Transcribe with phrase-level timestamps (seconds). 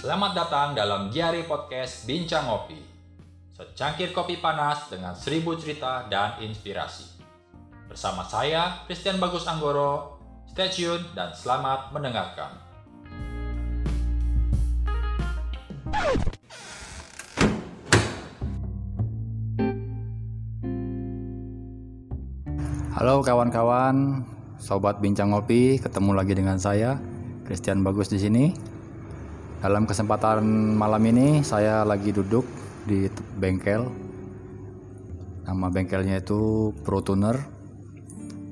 [0.00, 2.80] Selamat datang dalam Diary Podcast Bincang Ngopi.
[3.52, 7.20] Secangkir kopi panas dengan seribu cerita dan inspirasi.
[7.84, 10.16] Bersama saya, Christian Bagus Anggoro.
[10.48, 12.48] Stay tune dan selamat mendengarkan.
[22.96, 24.24] Halo kawan-kawan,
[24.56, 26.96] sobat bincang ngopi, ketemu lagi dengan saya,
[27.44, 28.69] Christian Bagus di sini.
[29.60, 30.40] Dalam kesempatan
[30.72, 32.48] malam ini saya lagi duduk
[32.88, 33.92] di bengkel.
[35.44, 37.36] Nama bengkelnya itu Pro Tuner.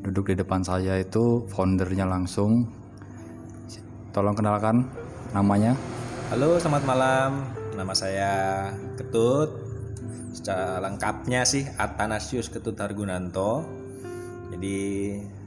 [0.05, 2.69] Duduk di depan saya itu foundernya langsung.
[4.13, 4.85] Tolong kenalkan
[5.33, 5.73] namanya.
[6.29, 7.31] Halo, selamat malam.
[7.73, 8.33] Nama saya
[9.01, 9.49] Ketut.
[10.37, 13.65] Secara lengkapnya sih Athanasius Ketut Hargunanto.
[14.53, 14.77] Jadi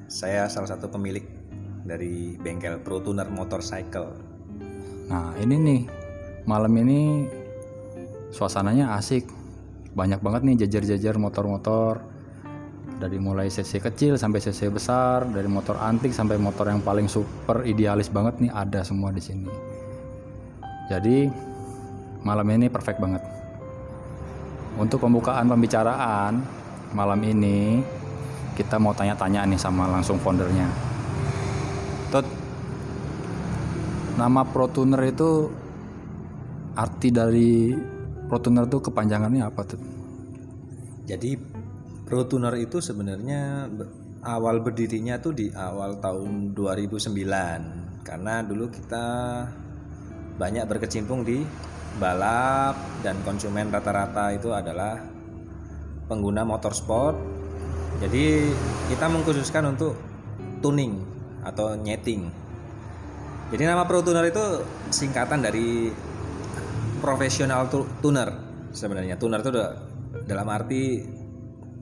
[0.09, 1.29] saya salah satu pemilik
[1.85, 4.30] dari bengkel Pro Tuner Motorcycle.
[5.11, 5.81] Nah ini nih
[6.47, 7.27] malam ini
[8.31, 9.27] suasananya asik.
[9.91, 11.99] Banyak banget nih jajar-jajar motor-motor.
[12.95, 17.65] Dari mulai cc kecil sampai cc besar dari motor antik sampai motor yang paling super
[17.65, 19.51] idealis banget nih ada semua di sini.
[20.87, 21.27] Jadi
[22.23, 23.19] malam ini perfect banget.
[24.79, 26.39] Untuk pembukaan pembicaraan
[26.95, 27.83] malam ini
[28.55, 30.67] kita mau tanya-tanya nih sama langsung foundernya
[32.11, 32.27] Tut,
[34.17, 35.47] nama Pro Tuner itu
[36.75, 37.75] arti dari
[38.27, 39.81] Pro Tuner itu kepanjangannya apa tuh?
[41.07, 41.35] Jadi
[42.07, 43.71] Pro Tuner itu sebenarnya
[44.23, 49.05] awal berdirinya tuh di awal tahun 2009 karena dulu kita
[50.35, 51.43] banyak berkecimpung di
[51.99, 54.99] balap dan konsumen rata-rata itu adalah
[56.07, 57.15] pengguna motorsport.
[57.99, 58.49] Jadi
[58.89, 59.93] kita mengkhususkan untuk
[60.63, 60.99] tuning
[61.43, 62.40] atau nyeting.
[63.51, 64.63] Jadi nama Pro Tuner itu
[64.95, 65.91] singkatan dari
[67.03, 68.31] profesional tu- tuner
[68.71, 69.19] sebenarnya.
[69.19, 69.69] Tuner itu udah
[70.23, 71.03] dalam arti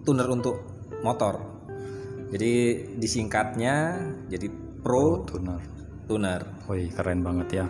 [0.01, 0.57] tuner untuk
[1.05, 1.37] motor.
[2.33, 2.53] Jadi
[2.97, 4.49] disingkatnya jadi
[4.81, 5.61] Pro Tuner.
[6.09, 6.41] Tuner.
[6.65, 7.65] Wih keren banget ya.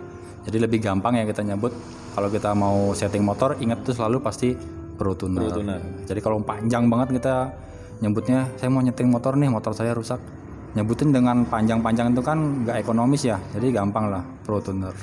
[0.48, 1.76] Jadi lebih gampang ya kita nyebut
[2.16, 4.56] kalau kita mau setting motor ingat tuh selalu pasti
[4.96, 5.44] Pro Tuner.
[5.44, 5.80] Pro Tuner.
[6.08, 7.52] Jadi kalau panjang banget kita
[8.00, 10.39] nyebutnya saya mau nyeting motor nih motor saya rusak
[10.70, 14.94] nyebutin dengan panjang-panjang itu kan nggak ekonomis ya jadi gampang lah Pro Tuner.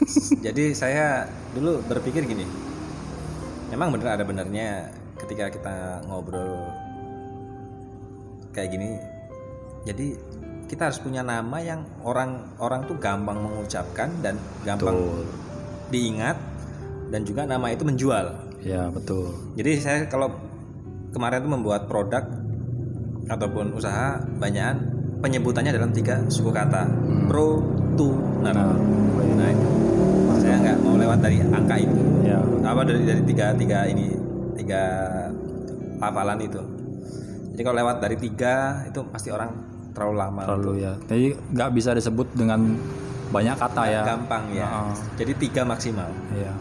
[0.46, 2.42] Jadi saya dulu berpikir gini.
[3.70, 6.66] Memang bener ada benernya ketika kita ngobrol
[8.50, 8.98] kayak gini.
[9.86, 10.18] Jadi
[10.66, 14.34] kita harus punya nama yang orang-orang tuh gampang mengucapkan dan
[14.66, 15.26] gampang Betul.
[15.94, 16.38] diingat
[17.14, 18.26] dan juga nama itu menjual.
[18.66, 19.30] Ya betul.
[19.54, 20.34] Jadi saya kalau
[21.14, 22.26] kemarin tuh membuat produk
[23.30, 26.86] ataupun usaha banyakan penyebutannya dalam tiga suku kata
[27.26, 27.62] pro
[27.96, 28.52] tuner.
[28.52, 28.76] Nah,
[29.36, 29.68] Nah, itu.
[30.40, 32.00] saya nggak mau lewat dari angka itu.
[32.24, 34.12] ya Apa dari dari tiga tiga ini
[34.56, 34.82] tiga
[36.00, 36.60] hafalan itu.
[37.52, 38.54] Jadi kalau lewat dari tiga
[38.84, 39.50] itu pasti orang
[39.96, 40.40] terlalu lama.
[40.44, 40.92] terlalu ya.
[41.08, 42.60] Jadi nggak bisa disebut dengan
[43.32, 44.02] banyak kata ya.
[44.04, 44.68] Gampang ya.
[44.68, 44.92] Heeh.
[45.16, 46.08] Jadi tiga maksimal.
[46.36, 46.52] Iya.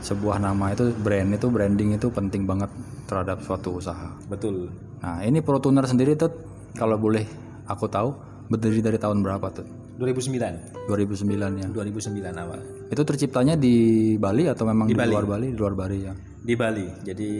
[0.00, 2.72] Sebuah nama itu brand itu branding itu penting banget
[3.04, 4.16] terhadap suatu usaha.
[4.32, 4.72] Betul.
[5.04, 6.32] Nah ini Pro Tuner sendiri tuh
[6.72, 7.28] kalau boleh
[7.70, 8.10] aku tahu
[8.50, 9.66] berdiri dari tahun berapa tuh?
[10.02, 10.88] 2009.
[10.88, 11.68] 2009 ya.
[11.70, 12.60] 2009 awal.
[12.90, 15.12] Itu terciptanya di Bali atau memang di, Bali.
[15.12, 15.48] luar Bali?
[15.54, 16.12] Di luar Bali ya.
[16.40, 16.88] di Bali.
[17.04, 17.30] Jadi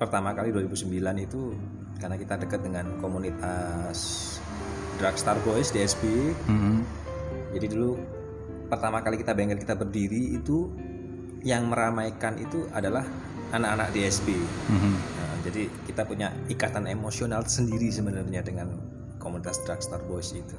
[0.00, 1.52] pertama kali 2009 itu
[2.00, 3.98] karena kita dekat dengan komunitas
[4.96, 6.02] Dragstar Boys DSB.
[6.48, 6.76] Mhm.
[7.52, 8.00] Jadi dulu
[8.72, 10.72] pertama kali kita bengkel kita berdiri itu
[11.44, 13.04] yang meramaikan itu adalah
[13.52, 14.32] anak-anak DSB.
[14.72, 14.92] Mhm.
[14.96, 18.68] Nah, jadi kita punya ikatan emosional sendiri sebenarnya dengan
[19.20, 20.56] komunitas Dragstar Boys itu.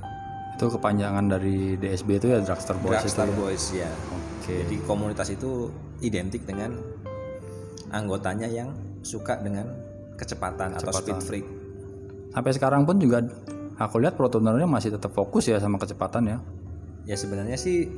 [0.58, 3.09] Itu kepanjangan dari DSB itu ya Dragster Boys itu.
[3.09, 3.36] Dragstar ya?
[3.36, 3.90] Boys ya.
[4.14, 4.56] Oke.
[4.66, 6.78] Jadi komunitas itu identik dengan
[7.92, 8.72] anggotanya yang
[9.02, 9.68] suka dengan
[10.16, 11.45] kecepatan, atau speed freak.
[12.31, 13.25] Sampai sekarang pun juga
[13.81, 16.38] aku lihat Pro Tunernya masih tetap fokus ya sama kecepatan ya.
[17.10, 17.89] Ya sebenarnya sih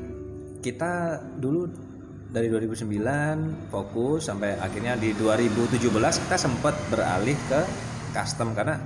[0.63, 1.67] kita dulu
[2.33, 2.89] dari 2009
[3.69, 5.77] fokus sampai akhirnya di 2017
[6.19, 7.61] kita sempat beralih ke
[8.09, 8.81] custom karena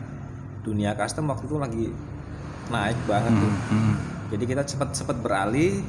[0.59, 1.85] dunia custom waktu itu lagi
[2.67, 3.53] naik banget tuh.
[3.71, 3.93] Mhm.
[4.27, 5.79] Jadi kita cepat cepat beralih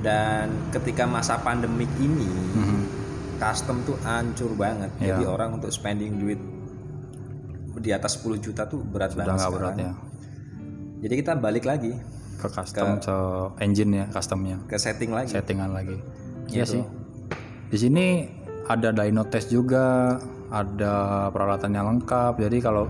[0.00, 2.80] dan ketika masa pandemik ini Mhm.
[3.36, 4.88] custom tuh hancur banget.
[4.96, 5.20] Iya.
[5.20, 6.40] Jadi orang untuk spending duit
[7.76, 9.52] di atas 10 juta tuh berat Udah banget sekarang.
[9.52, 9.92] berat ya.
[11.04, 11.92] Jadi kita balik lagi
[12.34, 13.16] Ke custom ke
[13.60, 14.56] engine ya customnya.
[14.64, 15.28] ke setting lagi.
[15.28, 16.00] settingan lagi.
[16.50, 16.72] Iya Gitu.
[16.78, 16.82] sih.
[17.70, 18.06] Di sini
[18.64, 20.16] ada dyno test juga,
[20.48, 22.40] ada peralatannya lengkap.
[22.40, 22.88] Jadi kalau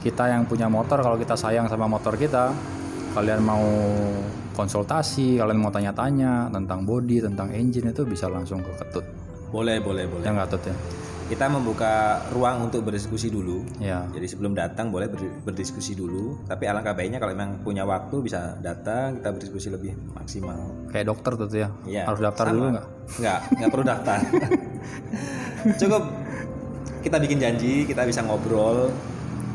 [0.00, 2.52] kita yang punya motor, kalau kita sayang sama motor kita,
[3.16, 3.64] kalian mau
[4.52, 9.04] konsultasi kalian mau tanya-tanya tentang body tentang engine itu bisa langsung ke ketut
[9.52, 10.24] Boleh, boleh, boleh.
[10.24, 10.76] ya nggak tut ya
[11.26, 11.92] Kita membuka
[12.30, 13.66] ruang untuk berdiskusi dulu.
[13.76, 16.38] ya Jadi sebelum datang boleh ber- berdiskusi dulu.
[16.44, 20.54] Tapi alangkah baiknya kalau memang punya waktu bisa datang kita berdiskusi lebih maksimal.
[20.86, 22.02] kayak dokter tuh ya Iya.
[22.06, 22.52] harus daftar sama.
[22.52, 22.86] dulu nggak
[23.16, 24.18] Nggak, nggak perlu daftar.
[25.80, 26.02] Cukup
[27.02, 28.90] kita bikin janji, kita bisa ngobrol.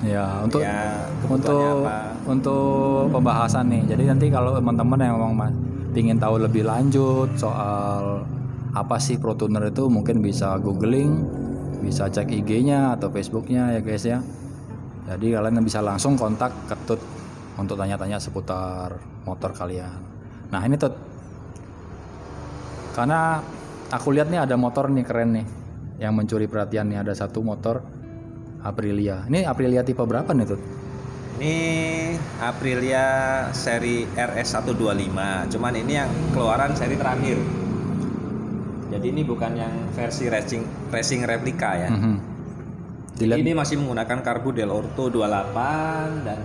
[0.01, 2.17] ya untuk ya, untuk apa.
[2.25, 5.53] untuk pembahasan nih jadi nanti kalau teman-teman yang memang ma-
[5.93, 8.25] ingin tahu lebih lanjut soal
[8.71, 11.21] apa sih Pro Tuner itu mungkin bisa googling
[11.81, 14.21] bisa cek IG-nya atau Facebook-nya ya guys ya.
[15.09, 17.01] Jadi kalian bisa langsung kontak ketut
[17.57, 18.95] untuk tanya-tanya seputar
[19.25, 19.97] motor kalian.
[20.53, 20.93] Nah ini tut.
[22.93, 23.41] Karena
[23.89, 25.45] aku lihat nih ada motor nih keren nih
[25.99, 27.01] yang mencuri perhatian nih.
[27.01, 27.81] Ada satu motor
[28.61, 29.25] Aprilia.
[29.25, 30.61] Ini Aprilia tipe berapa nih tut?
[31.41, 31.57] Ini
[32.45, 33.05] Aprilia
[33.51, 35.17] seri RS125.
[35.49, 37.41] Cuman ini yang keluaran seri terakhir.
[39.01, 41.89] Jadi ini bukan yang versi racing racing replika ya.
[41.89, 42.15] Mhm.
[43.17, 46.37] Dilihat Ini masih menggunakan karbu Del Orto 28 dan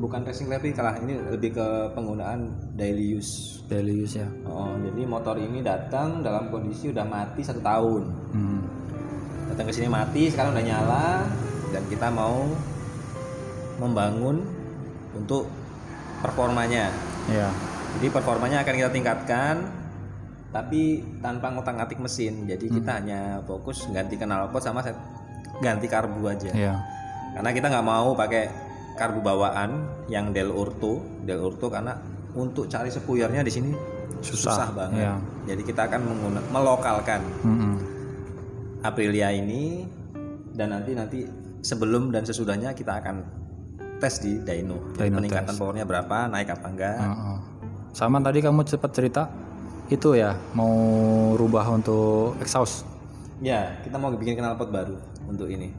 [0.00, 0.96] bukan racing replika lah.
[0.96, 3.60] Ini lebih ke penggunaan daily use.
[3.68, 4.28] daily use ya.
[4.48, 8.08] Oh, jadi motor ini datang dalam kondisi udah mati satu tahun.
[8.32, 8.60] Mhm.
[9.52, 11.28] Datang ke sini mati, sekarang udah nyala
[11.76, 12.48] dan kita mau
[13.76, 14.40] membangun
[15.12, 15.44] untuk
[16.24, 16.88] performanya.
[17.28, 17.52] Ya.
[18.00, 19.77] Jadi performanya akan kita tingkatkan
[20.48, 20.80] tapi
[21.20, 22.44] tanpa ngotak-ngatik mesin.
[22.44, 24.96] Jadi kita hanya fokus ganti knalpot sama set
[25.60, 26.50] ganti karbu aja.
[26.52, 26.74] Ya.
[27.34, 28.48] Karena kita nggak mau pakai
[28.94, 29.70] karbu bawaan
[30.08, 31.94] yang Del Orto, Del Orto karena
[32.32, 33.70] untuk cari spuyernya di sini
[34.18, 35.04] susah, banget.
[35.04, 35.14] ya.
[35.46, 37.72] Jadi kita akan menggunakan melokalkan Mhm.
[38.80, 39.82] Aprilia ini
[40.52, 41.18] dan nanti nanti
[41.60, 43.16] sebelum dan sesudahnya kita akan
[43.98, 45.58] tes di dyno, Dyno peningkatan test.
[45.58, 46.96] powernya berapa, naik apa enggak.
[46.96, 47.38] Heeh.
[47.90, 49.22] Sama tadi kamu cepat cerita
[49.88, 50.72] itu ya mau
[51.36, 52.84] rubah untuk exhaust.
[53.40, 55.72] Ya, kita mau bikin knalpot baru untuk ini.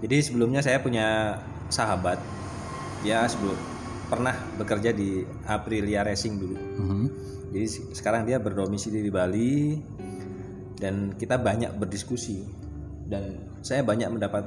[0.00, 1.38] Jadi sebelumnya saya punya
[1.72, 2.20] sahabat,
[3.00, 3.56] dia sebelum
[4.10, 6.56] pernah bekerja di Aprilia Racing dulu.
[6.58, 7.06] Mhm.
[7.54, 9.78] Jadi se- sekarang dia berdomisili di Bali
[10.76, 12.42] dan kita banyak berdiskusi
[13.06, 14.44] dan saya banyak mendapat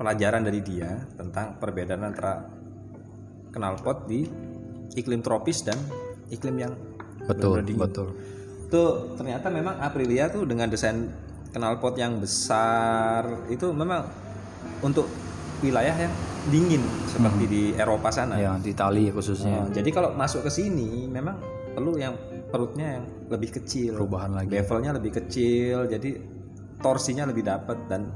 [0.00, 2.48] pelajaran dari dia tentang perbedaan antara
[3.52, 4.24] knalpot di
[4.96, 5.76] iklim tropis dan
[6.32, 6.72] iklim yang
[7.30, 7.80] Betul, dingin.
[7.80, 8.08] betul.
[8.70, 11.10] Tuh ternyata memang Aprilia tuh dengan desain
[11.50, 14.06] knalpot yang besar itu memang
[14.86, 15.10] untuk
[15.60, 16.14] wilayah yang
[16.48, 16.80] dingin
[17.10, 18.38] seperti di Eropa sana.
[18.38, 19.66] Ya, di Itali khususnya.
[19.66, 21.36] Oh, jadi kalau masuk ke sini memang
[21.74, 22.14] perlu yang
[22.50, 24.50] perutnya yang lebih kecil, Perubahan lagi.
[24.50, 26.18] bevelnya lebih kecil, jadi
[26.80, 28.10] torsinya lebih dapat dan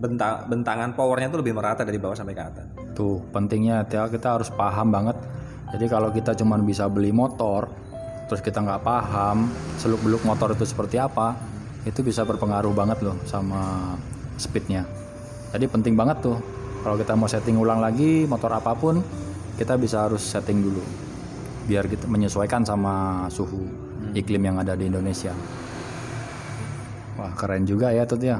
[0.00, 2.66] bentang bentangan powernya tuh lebih merata dari bawah sampai ke atas.
[2.96, 5.16] Tuh, pentingnya ya, kita harus paham banget.
[5.70, 7.68] Jadi kalau kita cuma bisa beli motor,
[8.30, 9.50] terus kita nggak paham
[9.82, 11.34] seluk-beluk motor itu seperti apa,
[11.82, 13.98] itu bisa berpengaruh banget loh sama
[14.38, 14.86] speednya.
[15.50, 16.38] Jadi penting banget tuh.
[16.86, 19.02] Kalau kita mau setting ulang lagi motor apa pun,
[19.58, 20.78] kita bisa harus setting dulu,
[21.66, 23.66] biar kita menyesuaikan sama suhu
[24.14, 25.34] iklim yang ada di Indonesia.
[27.18, 28.38] Wah keren juga ya Tut ya.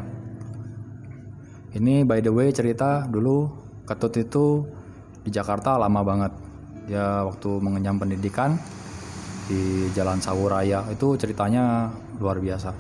[1.75, 4.63] Ini by the way cerita dulu Ketut itu
[5.27, 6.33] di Jakarta lama banget.
[6.87, 8.55] Dia waktu mengenyam pendidikan
[9.51, 11.91] di Jalan Sawuraya itu ceritanya
[12.23, 12.71] luar biasa.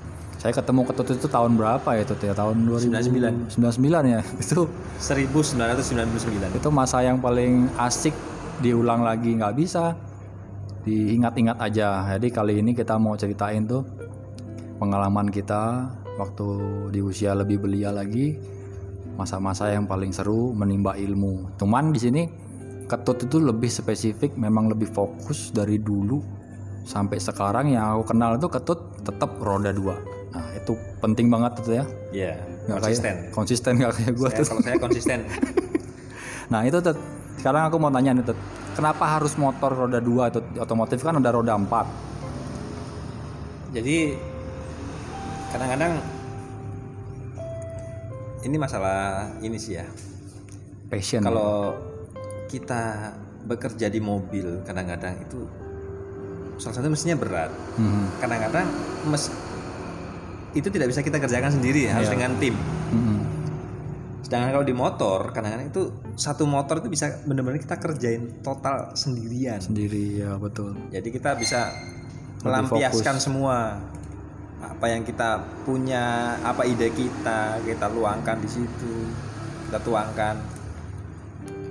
[0.41, 2.33] Saya ketemu Ketut itu tahun berapa ya Tut ya?
[2.33, 3.61] Tahun 2099
[4.09, 4.25] ya.
[4.41, 6.57] Itu 1999.
[6.57, 8.17] itu masa yang paling asik
[8.65, 9.93] diulang lagi nggak bisa
[10.89, 12.17] diingat-ingat aja.
[12.17, 13.85] Jadi kali ini kita mau ceritain tuh
[14.81, 16.49] pengalaman kita waktu
[16.89, 18.41] di usia lebih belia lagi
[19.21, 21.53] masa-masa yang paling seru menimba ilmu.
[21.61, 22.23] Cuman di sini
[22.89, 26.40] ketut itu lebih spesifik, memang lebih fokus dari dulu
[26.83, 29.97] sampai sekarang yang aku kenal itu ketut tetap roda dua.
[30.31, 31.85] Nah itu penting banget tuh ya.
[32.11, 32.33] Iya,
[32.69, 33.15] konsisten.
[33.27, 35.19] kayak konsisten nggak kayak gue Saya- kalau saya konsisten.
[36.51, 36.99] Nah itu Tet.
[37.39, 38.35] sekarang aku mau tanya nih Tet.
[38.75, 41.87] Kenapa harus motor roda dua itu otomotif kan ada roda empat?
[43.71, 44.19] Jadi
[45.55, 46.03] kadang-kadang
[48.43, 49.87] ini masalah ini sih ya.
[50.91, 51.23] Passion.
[51.23, 51.79] Kalau
[52.51, 53.15] kita
[53.47, 55.47] bekerja di mobil kadang-kadang itu
[56.61, 57.51] salah satu mestinya berat.
[57.81, 58.21] Mhm.
[58.21, 58.67] Kadang-kadang
[59.09, 59.25] mes
[60.53, 62.15] itu tidak bisa kita kerjakan sendiri harus Iya.
[62.15, 62.55] dengan tim.
[62.93, 63.19] Mhm.
[64.27, 65.83] Sedangkan kalau di motor kadang-kadang itu
[66.15, 69.59] satu motor itu bisa benar-benar kita kerjain total sendirian.
[69.59, 70.77] Sendiri ya betul.
[70.93, 71.73] Jadi kita bisa
[72.45, 73.81] melampiaskan semua
[74.61, 79.09] apa yang kita punya, apa ide kita, kita luangkan di situ,
[79.69, 80.37] kita tuangkan.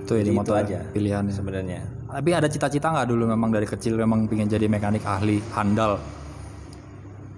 [0.10, 0.82] itu ya di motor aja.
[0.90, 1.30] pilihannya.
[1.30, 6.02] sebenarnya Tapi ada cita-cita nggak dulu memang dari kecil memang pengen jadi mekanik ahli handal?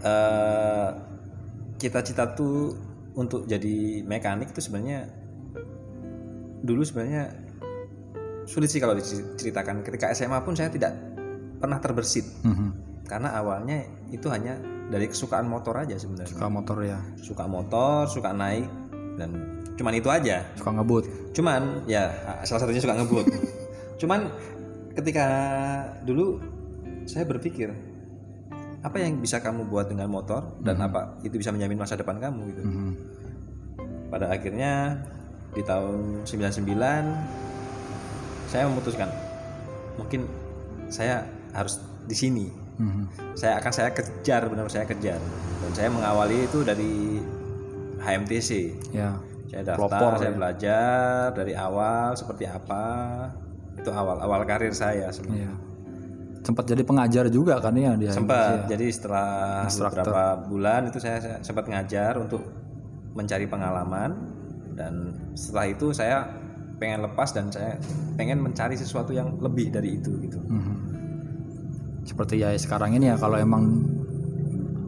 [0.02, 0.90] eh
[1.78, 2.74] cita-cita tuh
[3.14, 5.06] untuk jadi mekanik itu sebenarnya
[6.62, 7.30] dulu sebenarnya
[8.46, 10.98] sulit sih kalau diceritakan ketika SMA pun saya tidak
[11.58, 12.70] pernah terbersit Mhm.
[13.06, 13.78] karena awalnya
[14.10, 14.58] itu hanya
[14.90, 18.66] dari kesukaan motor aja sebenarnya Suka motor ya, suka motor suka naik
[19.22, 19.30] dan
[19.78, 21.04] cuman itu aja suka ngebut.
[21.34, 22.10] cuman ya
[22.42, 23.26] salah satunya suka ngebut
[24.02, 24.34] cuman
[24.96, 25.26] ketika
[26.04, 26.40] dulu
[27.08, 27.72] saya berpikir
[28.82, 32.42] apa yang bisa kamu buat dengan motor dan apa itu bisa menjamin masa depan kamu
[32.54, 32.62] gitu?
[32.66, 32.94] Mhm.
[34.12, 35.00] pada akhirnya
[35.56, 36.68] di tahun 99
[38.52, 39.08] saya memutuskan
[39.96, 40.28] mungkin
[40.92, 41.24] saya
[41.56, 42.48] harus di sini.
[42.82, 43.38] Mhm.
[43.38, 45.22] saya akan saya kejar benar saya kejar.
[45.62, 47.22] Dan saya mengawali itu dari
[48.02, 48.50] HMTC
[48.90, 49.14] Ya,
[49.54, 50.38] saya daftar Pelopor saya ya.
[50.42, 52.86] belajar dari awal seperti apa
[53.76, 55.54] itu awal awal karir saya sebenarnya iya.
[56.42, 58.10] Sempat jadi pengajar juga kan ya dia.
[58.10, 60.02] sempat jadi setelah Instruktur.
[60.10, 62.42] beberapa bulan itu saya, saya sempat ngajar untuk
[63.14, 64.18] mencari pengalaman
[64.74, 66.26] dan setelah itu saya
[66.76, 67.78] pengen lepas dan saya
[68.18, 70.74] pengen mencari sesuatu yang lebih dari itu gitu Mhm.
[72.02, 73.86] Seperti ya sekarang ini ya kalau emang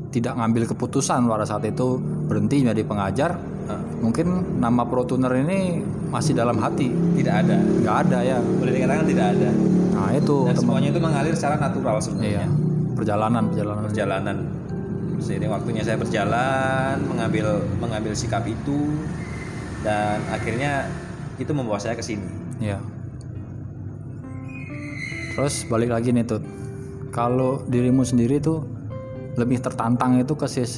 [0.10, 3.32] tidak ngambil keputusan pada saat itu berhenti menjadi pengajar,
[4.00, 4.28] Mungkin
[4.58, 6.92] nama Pro Tuner ini masih dalam hati.
[7.16, 8.38] tidak ada Nggak ada ya.
[8.40, 9.50] boleh dikatakan tidak ada
[9.94, 10.60] Nah itu dan teman.
[10.60, 12.04] semuanya itu mengalir secara natural Iya.
[12.04, 12.48] sebenarnya
[12.94, 13.84] Perjalanan perjalanan.
[13.86, 14.38] perjalanan
[15.18, 17.46] seiring waktunya saya berjalan mengambil
[17.78, 18.92] mengambil sikap itu
[19.80, 20.92] dan akhirnya
[21.36, 22.28] itu membawa saya ke sini
[22.60, 22.78] Iya.
[25.34, 26.42] Terus balik lagi nih tuh.
[27.10, 28.66] Kalau dirimu sendiri tuh
[29.34, 30.78] lebih tertantang itu ke CC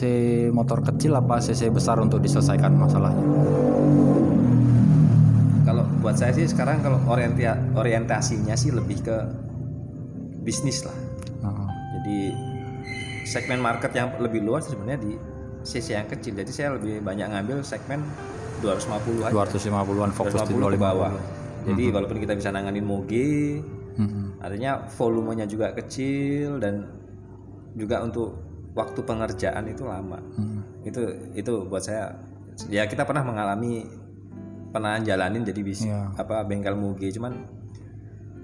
[0.50, 3.26] motor kecil apa CC besar untuk diselesaikan masalahnya?
[5.66, 9.18] kalau buat saya sih sekarang kalau orientia, orientasinya sih lebih ke
[10.40, 10.94] bisnis lah
[11.42, 11.66] Nah,
[12.00, 12.34] jadi
[13.26, 15.14] segmen market yang lebih luas sebenarnya di
[15.62, 18.06] CC yang kecil jadi saya lebih banyak ngambil segmen
[18.62, 20.86] 250 aja 250-an fokus di 250 ke 250.
[20.86, 21.12] bawah
[21.66, 23.60] jadi walaupun kita bisa nanganin moge
[23.96, 24.44] Mhm.
[24.44, 26.84] artinya volumenya juga kecil dan
[27.74, 28.45] juga untuk
[28.76, 30.60] waktu pengerjaan itu lama Mhm.
[30.84, 31.02] itu
[31.34, 32.12] itu buat saya
[32.68, 33.88] ya kita pernah mengalami
[34.70, 36.12] pernah jalanin jadi bis Iya.
[36.14, 37.34] apa bengkel moge cuman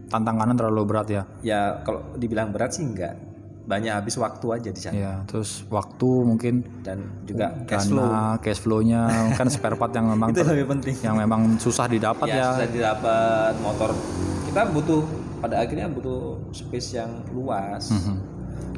[0.07, 1.23] Tantangannya terlalu berat ya.
[1.41, 3.15] ya kalau dibilang berat sih enggak
[3.61, 8.35] banyak habis waktu aja di sana Ya, terus waktu mungkin dan juga cash flow dana,
[8.38, 12.35] cash flow-nya kan spare part yang memang itu lebih penting yang memang susah didapat ya,
[12.35, 12.47] ya.
[12.51, 13.95] susah didapat motor
[14.43, 15.01] kita butuh
[15.39, 18.15] pada akhirnya butuh space yang luas Mhm.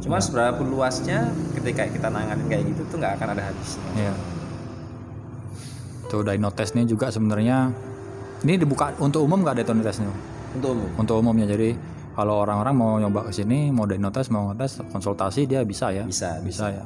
[0.03, 3.87] Cuma seberapa pun luasnya ketika kita nanganin kayak gitu tuh nggak akan ada habisnya.
[3.95, 4.13] Iya.
[6.11, 7.71] Tuh dyno testnya juga sebenarnya
[8.43, 10.11] ini dibuka untuk umum nggak dyno testnya?
[10.59, 10.89] Untuk umum.
[10.99, 11.73] Untuk umumnya jadi
[12.13, 16.03] kalau orang-orang mau nyoba ke sini mau dyno test mau ngetes konsultasi dia bisa ya?
[16.03, 16.85] Bisa, Bisa ya.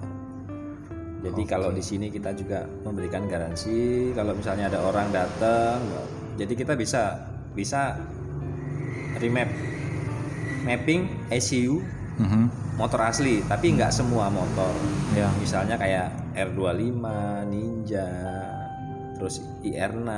[1.18, 5.82] Jadi kalau di sini kita juga memberikan garansi kalau misalnya ada orang datang,
[6.38, 7.18] jadi kita bisa
[7.58, 7.98] bisa
[9.18, 9.50] remap
[10.62, 11.82] mapping ECU
[12.18, 12.76] Mhm.
[12.78, 14.74] motor asli, tapi nggak semua motor.
[15.14, 15.30] Ya.
[15.42, 17.06] Misalnya kayak R25,
[17.50, 18.10] Ninja,
[19.18, 20.10] terus IR6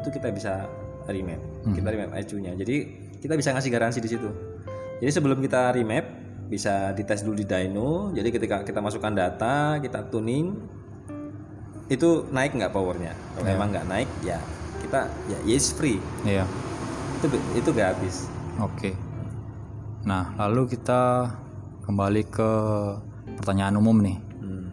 [0.00, 0.68] itu kita bisa
[1.08, 1.40] remap.
[1.76, 2.56] Kita remap ECU-nya.
[2.56, 2.76] Jadi
[3.20, 4.28] kita bisa ngasih garansi di situ.
[5.00, 6.08] Jadi sebelum kita remap
[6.48, 8.14] bisa dites dulu di dyno.
[8.16, 10.56] Jadi ketika kita masukkan data, kita tuning
[11.86, 13.14] itu naik nggak powernya.
[13.36, 14.40] Kalau emang nggak naik ya
[14.82, 15.98] kita ya yes free.
[16.22, 16.46] Iya.
[17.20, 18.30] Itu itu gratis.
[18.62, 18.94] Oke.
[20.06, 21.34] Nah, lalu kita
[21.86, 22.50] kembali ke
[23.38, 24.18] pertanyaan umum nih.
[24.42, 24.66] Hmm.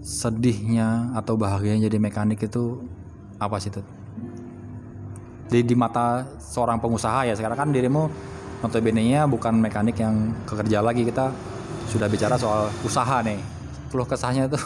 [0.00, 2.78] Sedihnya atau bahagianya jadi mekanik itu
[3.42, 3.84] apa sih tuh?
[5.50, 8.08] Di, di mata seorang pengusaha ya sekarang kan dirimu
[8.64, 11.34] notabene-nya bukan mekanik yang kekerja lagi kita
[11.90, 13.42] sudah bicara soal usaha nih.
[13.90, 14.62] Keluh kesahnya tuh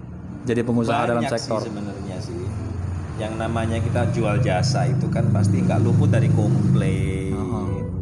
[0.48, 1.60] jadi pengusaha dalam Banyak sektor.
[1.60, 2.40] sih sebenarnya sih
[3.20, 7.36] yang namanya kita jual jasa itu kan pasti nggak luput dari komplain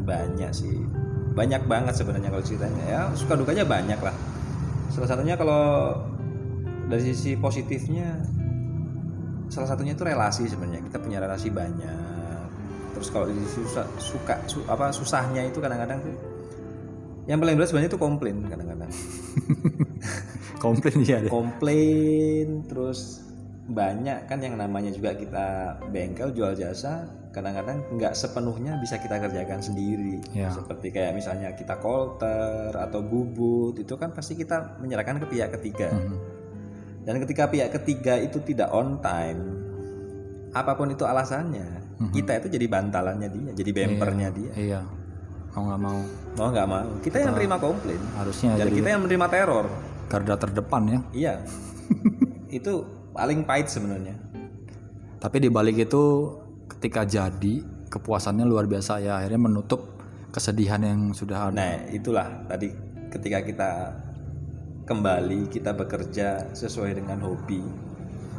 [0.07, 0.78] banyak sih
[1.39, 3.01] banyak banget sebenarnya kalau ceritanya ya.
[3.15, 4.15] Suka dukanya banyak lah.
[4.91, 5.95] Salah satunya kalau
[6.91, 8.19] dari sisi positifnya
[9.47, 10.83] salah satunya itu relasi sebenarnya.
[10.91, 12.47] Kita punya relasi banyak.
[12.99, 16.19] Terus kalau susah suka su- apa susahnya itu kadang-kadang tuh
[17.31, 18.91] yang paling berat sebenarnya itu komplain kadang-kadang.
[20.59, 23.28] Komplain ya komplain terus
[23.69, 27.05] banyak kan yang namanya juga kita bengkel jual jasa
[27.37, 30.25] kadang-kadang nggak sepenuhnya bisa kita kerjakan sendiri.
[30.33, 30.49] Ya.
[30.49, 35.93] seperti kayak misalnya kita kolter atau bubut itu kan pasti kita menyerahkan ke pihak ketiga.
[35.93, 36.19] Mhm.
[37.05, 39.41] dan ketika pihak ketiga itu tidak on time
[40.53, 41.65] apa pun itu alasannya
[42.13, 44.53] kita itu jadi bantalannya dia jadi bempernya dia.
[44.57, 44.81] iya.
[45.59, 45.99] Mau nggak mau.
[46.39, 46.89] Mau nggak mau.
[47.03, 47.99] Kita yang terima komplain.
[48.15, 49.67] harusnya dan jadi kita yang menerima teror.
[50.07, 51.01] garda terdepan ya.
[51.13, 51.35] Iya.
[52.63, 54.15] Itu paling pahit sebenarnya
[55.19, 56.03] tapi di balik itu
[56.69, 57.55] ketika jadi
[57.91, 59.99] kepuasannya luar biasa ya akhirnya menutup
[60.31, 62.71] kesedihan yang sudah ada nah itulah tadi
[63.11, 63.71] ketika kita
[64.85, 67.61] kembali kita bekerja sesuai dengan hobi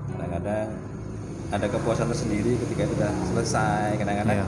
[0.10, 0.72] kadang-kadang
[1.50, 4.48] ada kepuasan tersendiri ketika itu sudah selesai kadang-kadang Iya.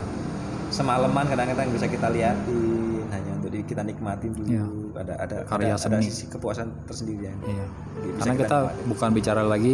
[0.72, 4.66] semalaman kadang-kadang bisa kita liatin hanya untuk kita nikmatin dulu Iya.
[4.96, 6.08] ada ada Karya ada, ada seni.
[6.08, 8.86] sisi kepuasan tersendiri yang bisa Karena kita nikmatin.
[8.88, 9.74] bukan bicara lagi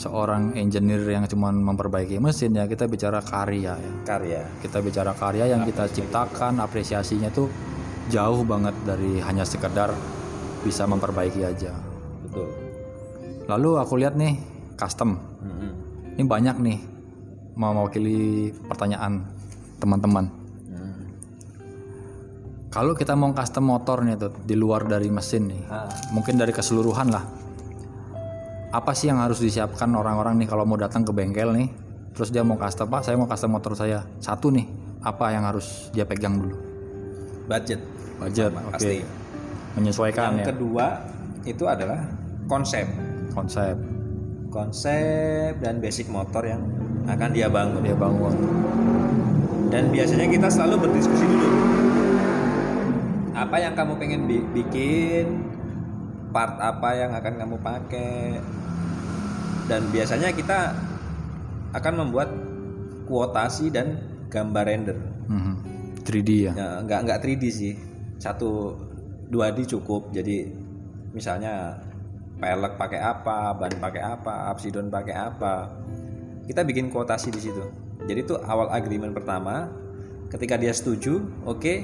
[0.00, 3.92] seorang engineer yang cuma memperbaiki mesin ya, kita bicara karya ya.
[4.08, 7.52] karya Kita bicara karya yang kita ciptakan, apresiasinya tuh
[8.08, 9.92] jauh banget dari hanya sekedar
[10.64, 11.76] bisa memperbaiki aja.
[12.24, 12.48] betul
[13.50, 14.38] Lalu aku lihat nih
[14.78, 15.18] custom.
[15.42, 15.72] Mm-mm.
[16.14, 16.78] Ini banyak nih
[17.58, 19.26] mewakili pertanyaan
[19.82, 20.30] teman-teman.
[20.70, 21.02] Mm.
[22.70, 26.54] Kalau kita mau custom motor nih tuh di luar dari mesin nih, Ah, mungkin dari
[26.54, 27.39] keseluruhan lah.
[28.70, 31.68] Apa sih yang harus disiapkan orang-orang nih kalau mau datang ke bengkel nih,
[32.14, 34.66] terus dia mau custom pak, saya mau custom motor saya satu nih,
[35.02, 36.70] apa yang harus dia pegang dulu?
[37.50, 37.82] budget.
[38.22, 38.78] Budget, oke.
[38.78, 39.02] pasti.
[39.74, 40.46] Menyesuaikan yang ya.
[40.54, 40.86] kedua
[41.42, 42.06] itu adalah
[42.46, 42.86] konsep.
[43.34, 43.74] Konsep.
[44.54, 46.62] Konsep dan basic motor yang
[47.10, 47.82] akan dia bangun.
[47.82, 48.34] Dia bangun.
[49.70, 51.48] dan biasanya kita selalu berdiskusi dulu.
[53.34, 55.39] Apa yang kamu pengen bi- bikin
[56.30, 58.38] part apa yang akan kamu pakai.
[59.70, 60.74] Dan biasanya kita
[61.70, 62.30] akan membuat
[63.06, 63.98] kuotasi dan
[64.30, 64.98] gambar render.
[65.30, 65.54] Mhm.
[66.00, 66.52] 3D ya.
[66.56, 67.74] ya, nggak nggak 3D sih.
[68.18, 68.74] Satu
[69.30, 70.10] 2D cukup.
[70.10, 70.50] Jadi
[71.14, 71.78] misalnya
[72.40, 75.70] pelek pakai apa ban pakai apa absidon pakai apa.
[76.48, 77.62] Kita bikin kuotasi di situ.
[78.08, 79.70] Jadi itu awal agreement pertama.
[80.32, 81.74] Ketika dia setuju oke.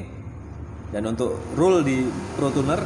[0.87, 2.06] Dan untuk rule di
[2.38, 2.78] Pro Tuner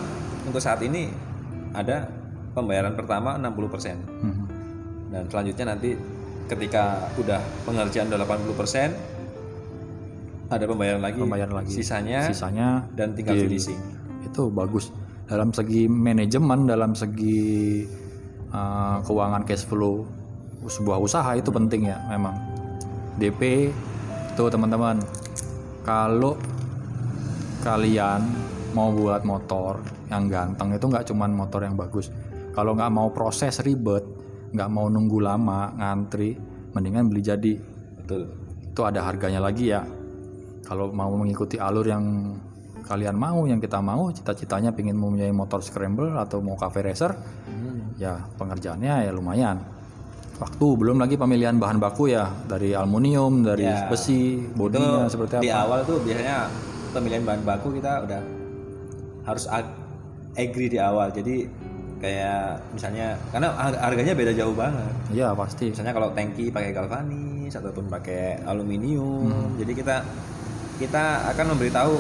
[0.49, 1.30] untuk saat ini
[1.73, 2.07] ada
[2.51, 4.45] pembayaran pertama 60% Mhm.
[5.09, 5.95] dan selanjutnya nanti
[6.47, 6.83] ketika
[7.17, 8.91] udah pengerjaan udah 80%
[10.51, 11.71] ada pembayaran lagi, Pembayaran lagi.
[11.73, 13.47] sisanya Sisanya dan tinggal deal.
[13.47, 13.79] finishing
[14.21, 14.91] itu bagus
[15.25, 17.87] dalam segi manajemen dalam segi
[18.51, 20.03] uh, keuangan cash flow
[20.61, 22.35] sebuah usaha itu penting ya memang
[23.15, 23.71] DP
[24.29, 24.99] itu teman-teman
[25.81, 26.35] kalau
[27.61, 28.27] kalian
[28.73, 32.11] mau buat motor yang ganteng itu nggak cuman motor yang bagus.
[32.51, 34.03] Kalau nggak mau proses ribet
[34.51, 36.35] nggak mau nunggu lama ngantri
[36.75, 37.55] mendingan beli jadi.
[38.03, 38.31] Betul.
[38.71, 39.83] Itu ada harganya lagi ya.
[40.67, 42.05] Kalau mau mengikuti alur yang
[42.87, 47.15] kalian mau yang kita mau cita-citanya pengen mempunyai motor scramble atau mau cafe racer
[47.99, 49.59] ya pengerjaannya ya lumayan.
[50.41, 52.33] Waktu belum lagi pemilihan bahan baku ya.
[52.49, 53.87] Dari aluminium dari Ya.
[53.93, 55.45] besi bodinya seperti apa.
[55.45, 56.49] di awal tuh biasanya
[56.97, 58.21] pemilihan bahan baku kita udah
[59.31, 59.77] harus ag-
[60.35, 61.09] agree di awal.
[61.09, 61.47] Jadi
[61.99, 64.93] kayak misalnya karena har- harganya beda jauh banget.
[65.11, 65.71] Iya pasti.
[65.71, 69.51] Misalnya kalau tangki pakai galvanis ataupun pakai aluminium Hmm.
[69.57, 69.97] jadi kita
[70.79, 71.95] kita akan memberitahu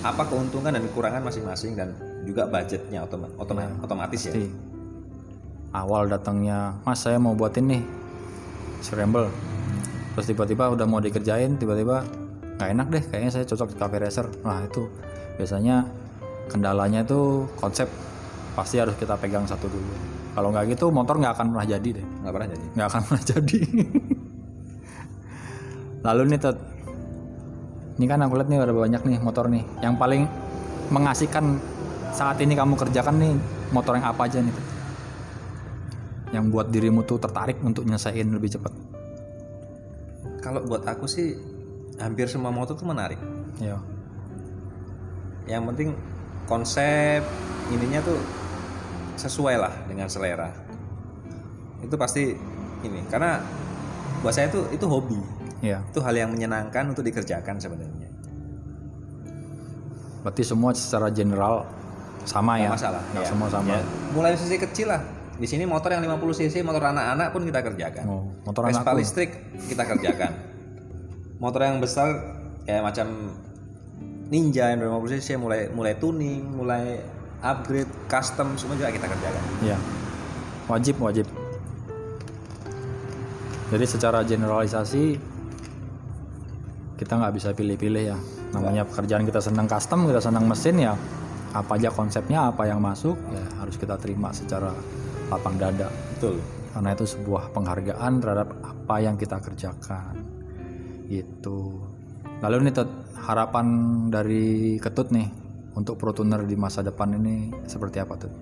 [0.00, 1.92] apa keuntungan dan kekurangan masing-masing dan
[2.22, 4.32] juga budgetnya otoma- otoma- otomatis ya.
[4.32, 4.48] pasti.
[5.68, 7.82] Awal datangnya mas saya mau buatin nih
[8.80, 9.28] scramble.
[10.14, 12.06] Terus tiba-tiba udah mau dikerjain tiba-tiba
[12.56, 14.26] nggak enak deh kayaknya saya cocok di cafe racer.
[14.40, 14.88] Nah itu
[15.36, 15.84] biasanya
[16.48, 17.86] kendalanya itu konsep
[18.56, 19.92] pasti harus kita pegang satu dulu.
[20.34, 22.06] Kalau nggak gitu motor nggak akan pernah jadi deh.
[22.24, 22.66] Nggak pernah jadi.
[22.74, 23.60] Nggak akan pernah jadi.
[26.02, 26.58] Lalu nih Tet.
[27.98, 29.64] ini kan aku lihat nih ada banyak nih motor nih.
[29.82, 30.22] Yang paling
[30.94, 31.44] mengasihkan
[32.14, 33.32] saat ini kamu kerjakan nih
[33.74, 34.66] motor yang apa aja nih Tet?
[36.28, 38.68] yang buat dirimu tuh tertarik untuk nyelesain lebih cepat.
[40.44, 41.32] Kalau buat aku sih
[41.96, 43.16] hampir semua motor tuh menarik.
[43.58, 43.80] Ya
[45.48, 45.96] yang penting
[46.48, 47.20] konsep
[47.68, 48.18] ininya tuh
[49.20, 50.48] sesuai lah dengan selera.
[51.84, 52.32] Itu pasti
[52.82, 53.44] ini karena
[54.24, 55.20] buat saya tuh itu hobi.
[55.60, 58.08] Ya itu hal yang menyenangkan untuk dikerjakan sebenarnya.
[60.24, 61.68] Berarti semua secara general
[62.24, 62.72] sama ya?
[62.72, 63.02] Nggak masalah.
[63.14, 63.30] Nggak ya.
[63.30, 63.68] semua sama.
[63.70, 63.80] Ya,
[64.16, 65.02] mulai dari sisi kecil lah.
[65.38, 68.04] Di sini motor yang 50 cc motor anak-anak pun kita kerjakan.
[68.10, 68.98] Oh, motor Vespa anakku.
[68.98, 69.30] listrik
[69.70, 70.32] kita kerjakan.
[71.42, 72.34] Motor yang besar
[72.66, 73.30] kayak macam
[74.28, 77.00] Ninja yang 50 cc mulai mulai tuning mulai
[77.40, 79.44] upgrade custom semua juga kita kerjakan.
[79.64, 79.78] Ya
[80.68, 81.26] wajib wajib.
[83.68, 85.04] Jadi secara generalisasi
[87.00, 88.18] kita nggak bisa pilih-pilih ya.
[88.52, 90.94] Namanya pekerjaan kita senang custom kita senang mesin ya
[91.56, 94.72] apa aja konsepnya apa yang masuk ya harus kita terima secara
[95.32, 95.88] lapang dada.
[96.16, 96.36] Betul.
[96.76, 100.20] Karena itu sebuah penghargaan terhadap apa yang kita kerjakan.
[101.08, 101.87] Gitu
[102.44, 102.90] lalu nih Tut,
[103.24, 103.66] harapan
[104.12, 105.28] dari ketut nih
[105.74, 108.32] untuk ProTuner di masa depan ini seperti apa tuh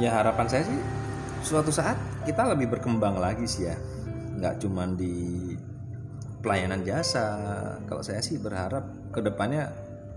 [0.00, 0.80] Ya harapan saya sih
[1.44, 3.76] suatu saat kita lebih berkembang lagi sih ya.
[4.40, 5.52] Nggak cuman di
[6.40, 7.28] pelayanan jasa.
[7.84, 9.68] Kalau saya sih berharap ke depannya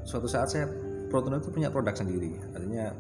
[0.08, 0.68] suatu saat saya
[1.06, 2.40] Proton itu punya produk sendiri.
[2.56, 2.92] Artinya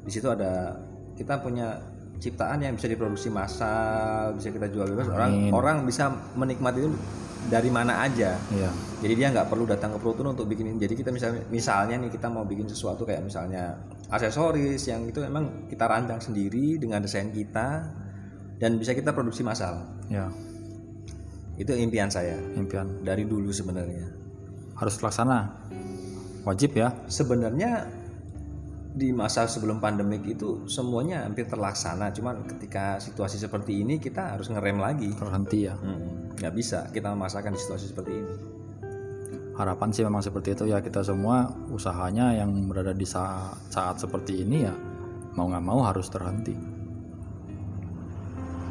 [0.00, 0.78] di situ ada
[1.18, 1.78] kita punya
[2.22, 5.10] ciptaan yang bisa diproduksi massal, bisa kita jual bebas.
[5.10, 6.90] Orang orang bisa menikmati itu
[7.48, 8.36] dari mana aja.
[8.52, 10.76] Iya Jadi dia nggak perlu datang ke Proton untuk bikinin.
[10.76, 13.80] Jadi kita misalnya misalnya nih kita mau bikin sesuatu kayak misalnya
[14.12, 17.88] aksesoris yang itu memang kita rancang sendiri dengan desain kita
[18.60, 19.80] dan bisa kita produksi massal.
[20.12, 20.28] ya
[21.56, 24.20] Itu impian saya impian dari dulu sebenarnya.
[24.80, 25.68] harus terlaksana
[26.48, 27.99] wajib ya Sebenarnya
[28.90, 32.10] di masa sebelum pandemik itu semuanya hampir terlaksana.
[32.10, 35.10] Cuman ketika situasi seperti ini kita harus ngerem lagi.
[35.14, 38.34] terhenti ya Hmm, nggak bisa kita memaksakan di situasi seperti ini.
[39.60, 44.40] harapan sih memang seperti itu ya kita semua usahanya yang berada di saat, saat seperti
[44.40, 44.72] ini ya
[45.36, 46.56] mau nggak mau harus terhenti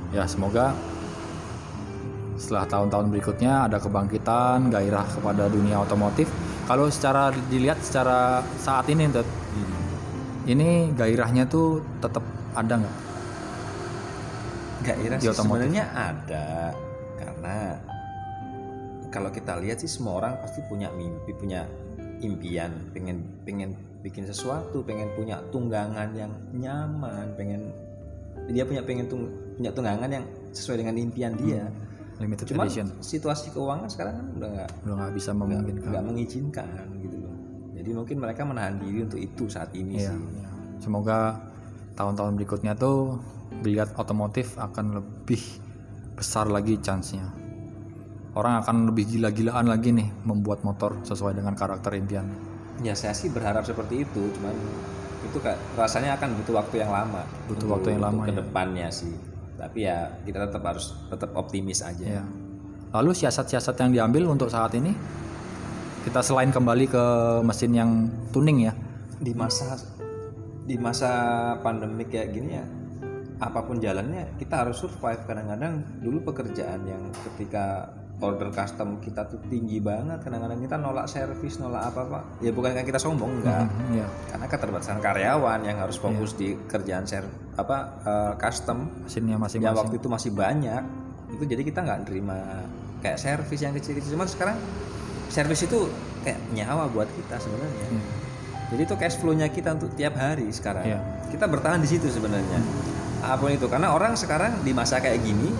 [0.10, 0.74] ya semoga
[2.42, 6.26] setelah tahun-tahun berikutnya ada kebangkitan gairah kepada dunia otomotif
[6.66, 9.06] kalau secara dilihat secara saat ini
[10.46, 12.24] ini gairahnya tuh tetap
[12.56, 12.96] ada nggak?
[14.80, 16.72] Gairah sih sebenarnya ada
[17.20, 17.58] karena
[19.10, 21.66] kalau kita lihat sih semua orang pasti punya mimpi, punya
[22.22, 27.74] impian, pengen pengen bikin sesuatu, pengen punya tunggangan yang nyaman, pengen
[28.48, 29.28] dia punya pengen tung,
[29.60, 30.26] punya tunggangan yang
[30.56, 31.68] sesuai dengan impian dia.
[32.20, 32.92] limited Cuman edition.
[33.00, 35.88] situasi keuangan sekarang kan udah nggak udah nggak bisa memungkinkan.
[35.88, 36.68] nggak mengizinkan
[37.00, 37.16] gitu.
[37.80, 40.20] Jadi mungkin mereka menahan diri untuk itu saat ini Iya, sih.
[40.36, 40.50] iya.
[40.84, 41.40] Semoga
[41.96, 43.24] tahun-tahun berikutnya tuh
[43.64, 45.40] dilihat otomotif akan lebih
[46.20, 47.24] besar lagi chance-nya.
[48.36, 52.28] Orang akan lebih gila-gilaan lagi nih membuat motor sesuai dengan karakter impian.
[52.84, 54.56] Ya saya sih berharap seperti itu, cuman
[55.24, 57.24] itu kayak rasanya akan butuh waktu yang lama.
[57.48, 58.38] Butuh untuk- waktu yang lama, ke ya.
[58.44, 59.16] depannya sih.
[59.56, 62.20] Tapi ya kita tetap harus tetap optimis aja.
[62.20, 62.24] Ya.
[62.92, 64.92] Lalu siasat-siasat yang diambil untuk saat ini
[66.00, 67.06] kita selain kembali ke
[67.44, 67.92] mesin yang
[68.32, 68.74] tuning ya.
[69.20, 69.76] Di masa
[70.64, 71.12] di masa
[71.60, 72.66] pandemi kayak gini ya,
[73.42, 75.26] apa pun jalannya kita harus survive.
[75.26, 81.56] Kadang-kadang dulu pekerjaan yang ketika order custom kita tuh tinggi banget, kadang-kadang kita nolak servis,
[81.60, 82.40] nolak apa-apa.
[82.44, 83.68] Ya bukan kan kita sombong enggak.
[83.68, 84.08] Hmm, ya.
[84.32, 86.40] Karena keterbatasan karyawan yang harus fokus Iya.
[86.40, 87.24] di kerjaan ser
[87.56, 89.76] apa eh, custom Mesinnya yang masing-masing.
[89.76, 90.84] waktu itu masih banyak
[91.30, 92.40] itu jadi kita nggak terima
[93.00, 94.58] kayak servis yang kecil-kecil cuman sekarang
[95.30, 95.88] servis itu
[96.20, 98.04] kayak nyawa buat kita sebenarnya Hmm.
[98.70, 101.00] jadi itu cash flow-nya kita untuk tiap hari sekarang Iya.
[101.30, 102.60] kita bertahan di situ sebenarnya
[103.20, 105.52] apa pun itu karena orang sekarang di masa kayak gini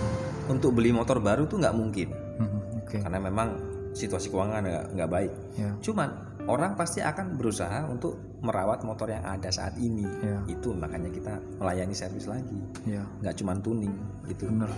[0.46, 2.98] untuk beli motor baru tuh nggak mungkin Hmm, Oke.
[2.98, 3.48] karena memang
[3.92, 5.70] situasi keuangan nggak baik Ya.
[5.78, 6.08] cuman
[6.42, 10.40] orang pasti akan berusaha untuk merawat motor yang ada saat ini Iya.
[10.48, 13.04] itu makanya kita melayani servis lagi Ya.
[13.20, 13.94] nggak cuman tuning
[14.26, 14.72] gitu Bener.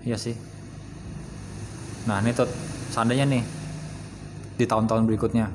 [0.00, 0.36] Iya sih.
[2.04, 2.44] Nah ini tuh
[2.94, 3.42] seandainya nih
[4.54, 5.50] di tahun-tahun berikutnya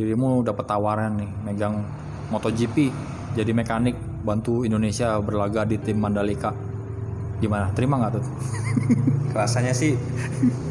[0.00, 1.84] dirimu dapat tawaran nih megang
[2.32, 2.88] MotoGP
[3.36, 6.56] jadi mekanik bantu Indonesia berlaga di tim Mandalika.
[7.42, 7.68] Gimana?
[7.76, 8.24] Terima nggak tuh
[9.38, 9.98] rasanya sih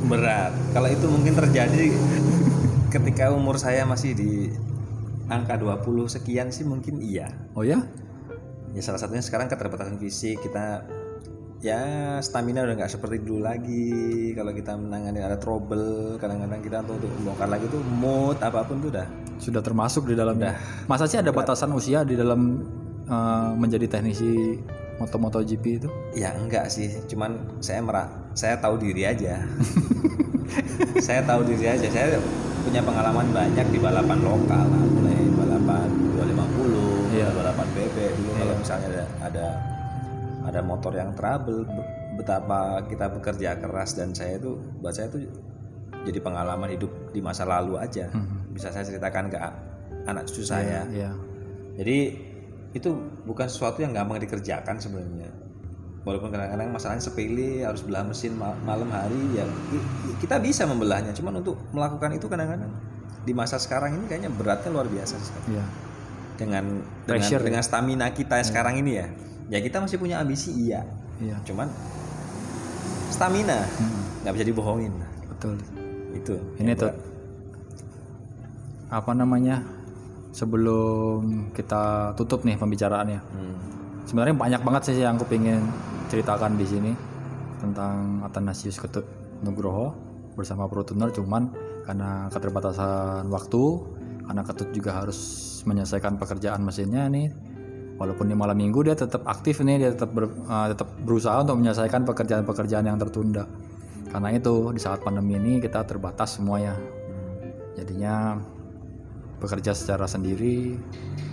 [0.10, 0.56] berat.
[0.74, 1.94] Kalau itu mungkin terjadi
[2.90, 4.50] ketika umur saya masih di
[5.30, 7.30] angka 20 sekian sih mungkin iya.
[7.54, 7.84] Oh ya?
[8.74, 10.82] Ya salah satunya sekarang keterbatasan fisik kita
[11.64, 11.80] ya
[12.20, 14.36] stamina udah nggak seperti dulu lagi.
[14.36, 18.84] Kalau kita menangani ada trouble kadang-kadang kita untuk, untuk membongkar lagi tuh mood apa pun
[18.84, 19.08] tuh udah.
[19.40, 20.60] Sudah termasuk di dalamnya.
[20.92, 22.60] Masa sih ada batasan usia di dalam
[23.08, 24.60] eh, menjadi teknisi
[25.00, 25.90] moto MotoGP itu?
[26.20, 26.92] Ya enggak sih.
[27.08, 29.40] Cuman saya merah saya tahu diri aja.
[31.02, 31.88] Saya tahu diri aja.
[31.90, 32.22] Saya
[32.62, 37.28] punya pengalaman banyak di balapan lokal mulai balapan 250 Iya.
[37.34, 39.46] balapan BB dulu kalau misalnya ada ada
[40.54, 45.26] ada motor yang trouble be- betapa kita bekerja keras dan saya itu buat saya itu
[46.04, 48.54] jadi pengalaman hidup di masa lalu aja Mhm.
[48.54, 49.38] bisa saya ceritakan ke
[50.04, 51.10] anak cucu saya Iya.
[51.74, 51.98] jadi
[52.72, 52.90] itu
[53.24, 55.30] bukan sesuatu yang gampang dikerjakan sebenarnya.
[56.04, 59.46] Walaupun kadang-kadang masalahnya sepele harus belah mesin ma- malam hari ya
[60.18, 61.14] kita bisa membelahnya.
[61.14, 62.74] Cuman untuk melakukan itu kadang-kadang
[63.22, 65.54] di masa sekarang ini kayaknya beratnya luar biasa sekali.
[65.54, 65.66] Iya.
[66.36, 67.46] Dengan dengan, Pressure ya?
[67.46, 69.08] dengan stamina kita sekarang ini ya.
[69.48, 70.84] Ya kita masih punya ambisi iya.
[71.20, 71.38] Iya.
[71.44, 71.68] Cuman
[73.10, 74.94] stamina Hmm, nggak bisa dibohongin.
[75.30, 75.56] betul.
[76.14, 76.36] Itu.
[76.62, 76.94] Ini tuh
[78.94, 79.66] apa namanya
[80.34, 83.20] sebelum kita tutup nih pembicaraannya.
[83.22, 83.56] Hmm.
[84.06, 85.64] Sebenarnya banyak banget sih yang aku pengen
[86.12, 86.92] ceritakan di sini
[87.58, 89.08] tentang Athanasius Ketut
[89.42, 89.96] Nugroho
[90.36, 91.50] bersama Protuner cuman
[91.88, 93.64] karena keterbatasan waktu
[94.28, 95.20] karena Ketut juga harus
[95.64, 97.32] menyelesaikan pekerjaan mesinnya nih
[97.98, 101.62] walaupun di malam minggu dia tetap aktif nih dia tetap ber- eh, tetap berusaha untuk
[101.62, 103.46] menyelesaikan pekerjaan-pekerjaan yang tertunda.
[104.10, 106.78] Karena itu di saat pandemi ini kita terbatas semuanya.
[107.74, 108.38] Jadinya
[109.42, 110.78] bekerja secara sendiri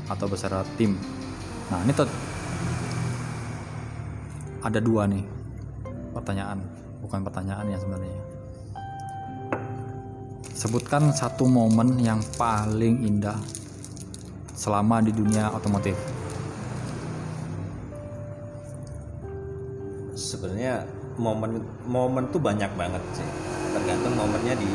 [0.09, 0.97] atau bersama tim.
[1.69, 2.09] Nah ini Tut,
[4.65, 5.25] ada dua nih
[6.17, 6.65] pertanyaan.
[7.05, 8.23] Bukan pertanyaan ya sebenarnya.
[10.57, 13.37] Sebutkan satu momen yang paling indah
[14.53, 16.20] selama di dunia otomotif
[20.41, 20.89] sebenarnya
[21.21, 23.29] momen momen tuh banyak banget sih.
[23.77, 24.71] Tergantung momennya di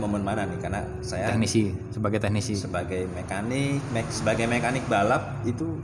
[0.00, 2.56] momen mana nih karena saya teknisi sebagai teknisi.
[2.56, 5.76] Sebagai mekanik mek- sebagai mekanik balap itu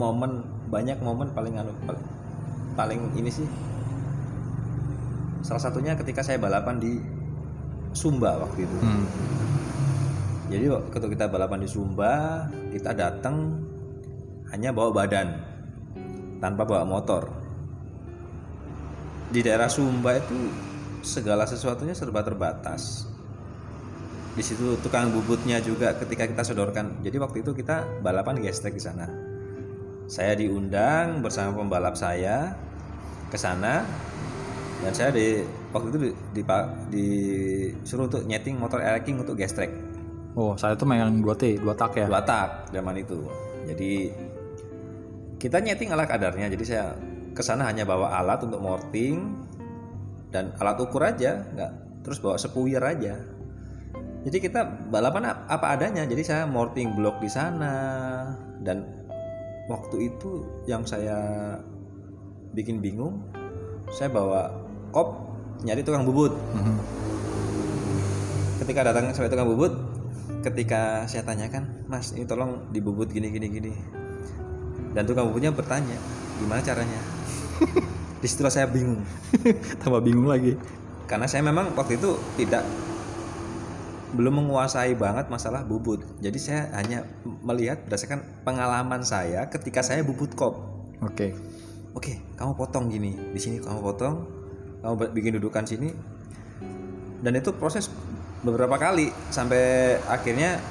[0.00, 2.04] momen banyak momen paling anu paling,
[2.72, 3.44] paling ini sih.
[5.44, 6.96] Salah satunya ketika saya balapan di
[7.92, 8.76] Sumba waktu itu.
[8.80, 9.06] Hmm,
[10.48, 13.60] jadi waktu kita balapan di Sumba kita datang
[14.50, 15.36] hanya bawa badan
[16.42, 17.43] tanpa bawa motor
[19.34, 20.38] di daerah Sumba itu
[21.02, 23.10] segala sesuatunya serba terbatas.
[24.34, 27.02] Di situ tukang bubutnya juga ketika kita sodorkan.
[27.02, 29.10] Jadi waktu itu kita balapan gestek di sana.
[30.06, 32.54] Saya diundang bersama pembalap saya
[33.26, 33.82] ke sana
[34.86, 35.42] dan saya di
[35.74, 36.46] waktu itu di, di-
[36.92, 39.72] disuruh untuk nyeting motor racing untuk gestrek
[40.34, 42.06] oh saya tuh megang 2T dua tak ya?
[42.10, 43.18] Dua tak zaman itu.
[43.70, 43.92] Jadi
[45.38, 46.50] kita nyeting ala kadarnya.
[46.50, 46.92] Jadi saya
[47.34, 49.34] ke sana hanya bawa alat untuk morting
[50.30, 51.72] dan alat ukur aja nggak.
[52.06, 53.18] Terus bawa sepuyer aja.
[54.24, 56.06] Jadi kita balapan ap- apa adanya.
[56.06, 57.74] Jadi saya morting blok di sana.
[58.62, 58.86] Dan
[59.68, 61.18] waktu itu yang saya
[62.54, 63.18] bikin bingung
[63.90, 64.48] saya bawa
[64.94, 65.34] kop
[65.66, 66.32] nyari tukang bubut.
[66.54, 66.76] Mhm.
[68.64, 69.76] ketika datang sampai tukang bubut
[70.40, 73.72] ketika saya tanyakan mas ini tolong dibubut gini gini gini.
[74.94, 75.98] Dan tukang bubutnya bertanya
[76.38, 77.13] gimana caranya
[78.22, 79.04] di situlah saya bingung.
[79.84, 80.56] Tambah bingung lagi.
[81.04, 82.64] Karena saya memang waktu itu tidak
[84.14, 86.00] belum menguasai banget masalah bubut.
[86.22, 87.04] Jadi saya hanya
[87.42, 90.54] melihat berdasarkan pengalaman saya ketika saya bubut kop.
[91.02, 91.34] Oke.
[91.94, 93.12] Oke kamu potong gini.
[93.34, 94.24] Di sini kamu potong
[94.80, 95.90] kamu bikin dudukan sini.
[97.20, 97.90] Dan itu proses
[98.46, 100.62] beberapa kali sampai akhirnya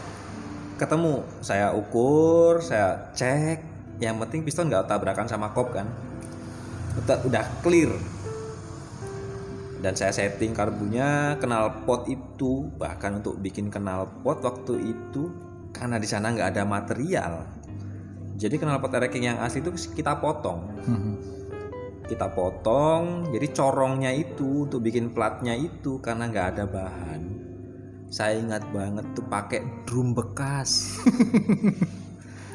[0.79, 1.21] ketemu.
[1.43, 3.75] Saya ukur saya cek.
[4.01, 5.85] Yang penting piston nggak tabrakan sama kop kan
[6.99, 7.91] udah, udah clear.
[9.83, 15.27] Dan saya setting karbunya kenal pot itu bahkan untuk bikin kenal pot waktu itu
[15.75, 17.43] karena di sana nggak ada material.
[18.39, 20.59] Jadi kenal pot racking yang asli itu kita potong.
[20.87, 21.13] Mhm.
[22.03, 27.21] kita potong jadi corongnya itu untuk bikin platnya itu karena nggak ada bahan.
[28.11, 30.99] Saya ingat banget tuh pakai drum bekas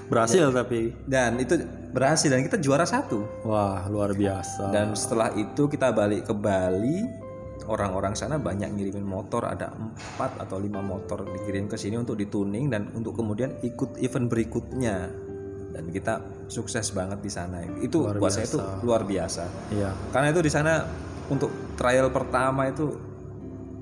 [0.09, 0.93] berhasil tapi.
[1.05, 1.61] Dan itu
[1.93, 3.45] berhasil dan kita juara satu.
[3.45, 4.73] Wah luar biasa.
[4.73, 7.29] Dan setelah itu kita balik ke Bali.
[7.69, 12.73] Orang-orang sana banyak ngirimin motor ada empat atau lima motor dikirim ke sini untuk dituning
[12.73, 15.13] dan untuk kemudian ikut event berikutnya.
[15.77, 17.61] Dan kita sukses banget di sana.
[17.85, 19.45] Itu Luar buat saya itu luar biasa.
[19.69, 19.93] Iya.
[20.11, 20.81] Karena itu di sana
[21.29, 22.89] untuk trial pertama itu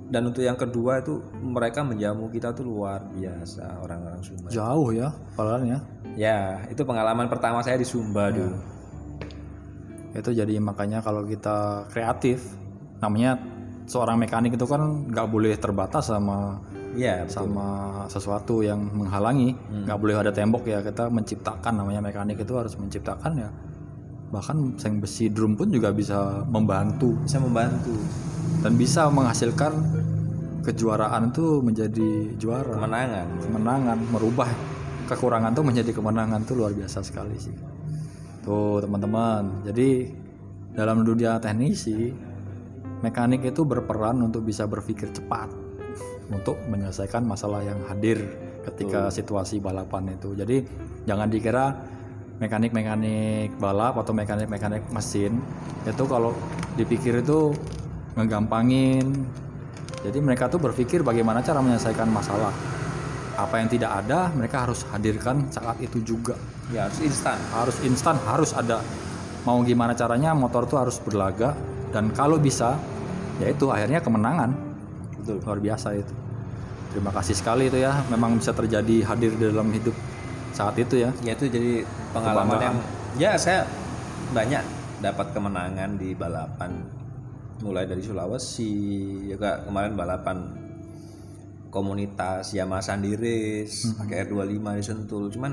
[0.06, 4.48] dan untuk yang kedua itu mereka menjamu kita tuh luar biasa orang-orang Sumba.
[4.54, 5.78] jauh ya padahal ya
[6.16, 8.56] Ya, itu pengalaman pertama saya di Sumba dulu.
[10.16, 12.40] itu jadi makanya kalau kita kreatif
[13.04, 13.36] namanya
[13.84, 16.56] seorang mekanik itu kan nggak boleh terbatas sama
[16.96, 17.28] betul.
[17.28, 17.68] sama
[18.08, 19.52] sesuatu yang menghalangi.
[19.84, 23.50] Nggak boleh ada tembok ya kita menciptakan namanya mekanik itu harus menciptakan ya.
[24.32, 27.12] Bahkan seng besi drum pun juga bisa membantu.
[27.20, 27.92] Bisa membantu.
[28.64, 29.72] Dan bisa menghasilkan
[30.64, 32.72] kejuaraan itu menjadi juara.
[32.72, 33.26] Kemenangan.
[33.44, 34.48] kemenangan merubah
[35.06, 37.54] kekurangan tuh menjadi kemenangan tuh luar biasa sekali sih.
[38.42, 39.64] Tuh teman-teman.
[39.64, 40.10] Jadi
[40.76, 42.12] dalam dunia teknisi
[43.00, 45.48] mekanik itu berperan untuk bisa berpikir cepat
[46.28, 48.18] untuk menyelesaikan masalah yang hadir
[48.66, 50.34] ketika situasi balapan itu.
[50.34, 50.66] Jadi
[51.06, 51.72] jangan dikira
[52.36, 55.40] mekanik-mekanik balap atau mekanik-mekanik mesin
[55.88, 56.34] itu kalau
[56.76, 57.54] dipikir itu
[58.18, 59.24] ngegampangin.
[60.04, 62.52] Jadi mereka tuh berpikir bagaimana cara menyelesaikan masalah
[63.36, 66.34] apa yang tidak ada mereka harus hadirkan saat itu juga.
[66.72, 67.38] Ya, harus instan.
[67.52, 68.80] harus instan harus ada.
[69.44, 71.54] Mau gimana caranya motor tuh harus berlaga.
[71.92, 72.74] Dan kalau bisa
[73.38, 74.56] yaitu akhirnya kemenangan.
[75.20, 75.38] Betul.
[75.44, 76.14] luar biasa itu.
[76.90, 77.92] Terima kasih sekali itu ya.
[78.08, 79.94] Memang bisa terjadi hadir di dalam hidup
[80.56, 81.10] saat itu ya.
[81.20, 81.84] Ya itu jadi
[82.16, 82.64] pengalaman Kebanggaan.
[82.64, 82.76] yang
[83.20, 83.68] ya saya
[84.32, 84.64] banyak
[85.04, 86.72] dapat kemenangan di balapan.
[87.60, 88.72] Mulai dari Sulawesi
[89.28, 90.65] juga kemarin balapan
[91.76, 95.28] komunitas Yamaha Sandiris pakai R25 di Sentul.
[95.28, 95.52] Cuman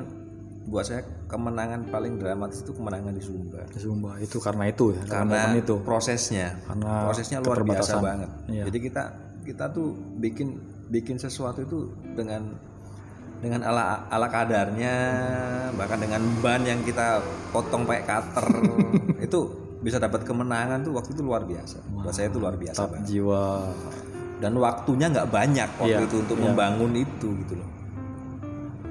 [0.64, 3.68] buat saya kemenangan paling dramatis itu kemenangan di Sumba.
[3.76, 5.76] Sumba itu karena itu ya karena, karena itu.
[5.84, 6.56] prosesnya.
[6.64, 8.30] Karena prosesnya luar biasa banget.
[8.48, 8.64] Iya.
[8.72, 9.04] jadi kita
[9.44, 9.92] kita tuh
[10.24, 10.56] bikin
[10.88, 12.56] bikin sesuatu itu dengan
[13.44, 14.96] dengan ala ala kadarnya
[15.76, 17.20] bahkan dengan ban yang kita
[17.52, 18.46] potong pakai cutter.
[19.28, 19.40] Itu
[19.84, 21.84] bisa dapat kemenangan tuh waktu itu luar biasa.
[21.92, 23.68] Buat saya itu luar biasa jiwa
[24.44, 26.52] dan waktunya nggak banyak waktu Iya, itu untuk iya.
[26.52, 27.70] membangun itu gitu loh.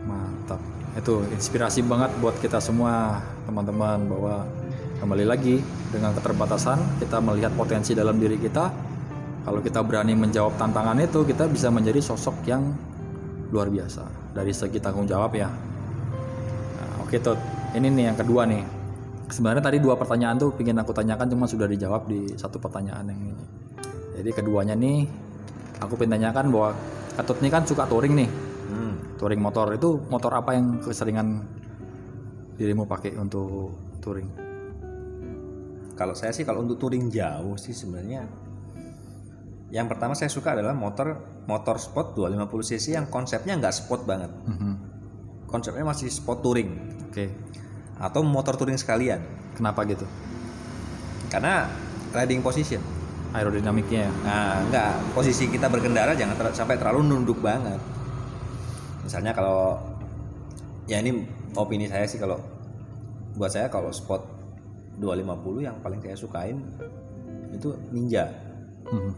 [0.09, 0.57] Mantap.
[0.97, 4.49] Itu inspirasi banget buat kita semua teman-teman bahwa
[5.05, 5.61] kembali lagi
[5.93, 8.73] dengan keterbatasan kita melihat potensi dalam diri kita.
[9.45, 12.73] Kalau kita berani menjawab tantangan itu kita bisa menjadi sosok yang
[13.53, 14.33] luar biasa.
[14.33, 15.53] Dari segi tanggung jawab ya.
[16.81, 17.37] Nah, oke tuh
[17.77, 18.65] ini nih yang kedua nih.
[19.29, 23.21] Sebenarnya tadi dua pertanyaan tuh pingin aku tanyakan cuma sudah dijawab di satu pertanyaan yang
[23.37, 23.45] ini.
[24.23, 25.22] Jadi keduanya nih
[25.79, 26.71] aku pengen tanyakan bahwa
[27.13, 28.31] Ketut ini kan suka touring nih
[28.73, 28.95] Hmm.
[29.21, 31.45] touring motor itu motor apa yang keseringan
[32.57, 34.33] dirimu pakai untuk touring
[35.93, 38.25] Kalau saya sih kalau untuk touring jauh sih sebenarnya
[39.69, 44.33] yang pertama saya suka adalah motor motor sport 250 cc yang konsepnya nggak sport banget.
[44.49, 44.73] Mhm.
[45.49, 46.73] Konsepnya masih sport touring
[47.13, 47.25] oke
[48.01, 49.21] atau motor touring sekalian.
[49.53, 50.09] kenapa gitu
[51.29, 51.69] Karena
[52.17, 52.81] riding position.
[53.33, 57.81] Aerodinamiknya ya Nah, enggak posisi kita berkendara jangan ter- sampai terlalu nunduk banget.
[59.03, 59.81] Misalnya kalau
[60.87, 61.25] ya ini
[61.57, 62.39] opini saya sih kalau
[63.35, 64.23] buat saya kalau sport
[65.01, 66.61] 250 yang paling saya sukain
[67.53, 68.29] itu Ninja.
[68.83, 69.13] Mhm.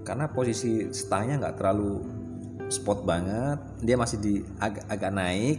[0.00, 2.00] karena posisi stangnya nggak terlalu
[2.70, 5.58] spot banget dia masih di agak, agak naik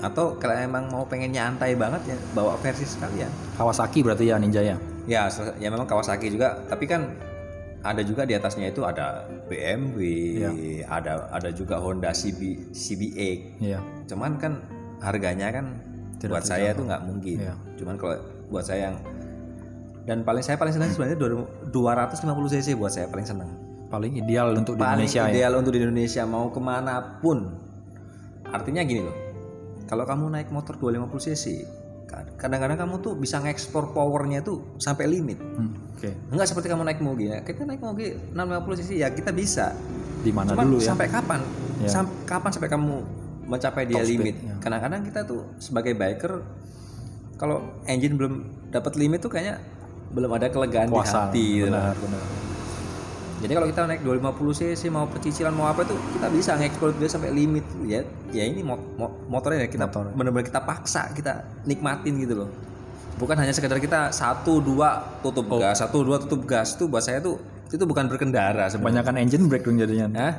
[0.00, 4.62] atau kalau emang mau pengen nyantai banget ya bawa versi sekalian Kawasaki berarti ya Ninja
[4.64, 7.12] ya ya ya memang Kawasaki juga tapi kan
[7.84, 9.98] ada juga di atasnya itu ada BMW
[10.40, 10.50] Iya.
[10.88, 14.64] ada ada juga Honda CB CBX iya cuman kan
[15.00, 15.66] harganya kan
[16.16, 17.36] Tidak buat saya itu nggak mungkin.
[17.38, 17.54] Iya.
[17.76, 18.16] cuman kalau
[18.48, 18.96] buat saya yang
[20.04, 21.72] dan paling saya paling senang sebenarnya 250
[22.52, 23.50] cc buat saya paling senang.
[23.88, 25.32] Paling ideal untuk di paling Indonesia ya?
[25.32, 27.56] ideal untuk di Indonesia mau ke mana pun.
[28.44, 29.16] Artinya gini loh
[29.84, 31.44] kalau kamu naik motor 250 cc
[32.36, 35.38] kadang-kadang kamu tuh bisa ngekspor powernya tuh sampai limit.
[35.38, 36.10] Hmm, oke.
[36.30, 37.38] Enggak seperti kamu naik moge ya.
[37.40, 39.72] Kita naik moge 650 cc ya kita bisa.
[40.20, 40.88] Di mana Cuman dulu ya?
[40.90, 41.40] sampai kapan?
[41.80, 41.88] Ya.
[41.90, 42.94] Sam- kapan sampai kamu
[43.44, 44.34] mencapai dia Top limit?
[44.40, 44.56] ya.
[44.56, 46.40] kadang-kadang kita tuh sebagai biker
[47.36, 48.34] kalau engine belum
[48.70, 49.60] dapat limit tuh kayaknya
[50.14, 51.28] belum ada kelegaan puasa.
[51.28, 51.68] di hati gitu.
[51.68, 52.22] Benar benar
[53.36, 57.08] Jadi kalau kita naik 250 cc mau pecicilan mau apa itu kita bisa nge-explore dia
[57.08, 58.00] sampai limit ya.
[58.30, 60.12] Ya ini mo- mo- motornya ya kita Motor.
[60.12, 62.50] benar-benar kita paksa kita nikmatin gitu loh.
[63.14, 65.58] Bukan hanya sekedar kita satu dua tutup Oh.
[65.58, 69.02] gas satu dua tutup gas tuh buat saya tuh itu bukan berkendara sebenarnya.
[69.02, 70.32] kebanyakan engine brake dong jadinya Hah?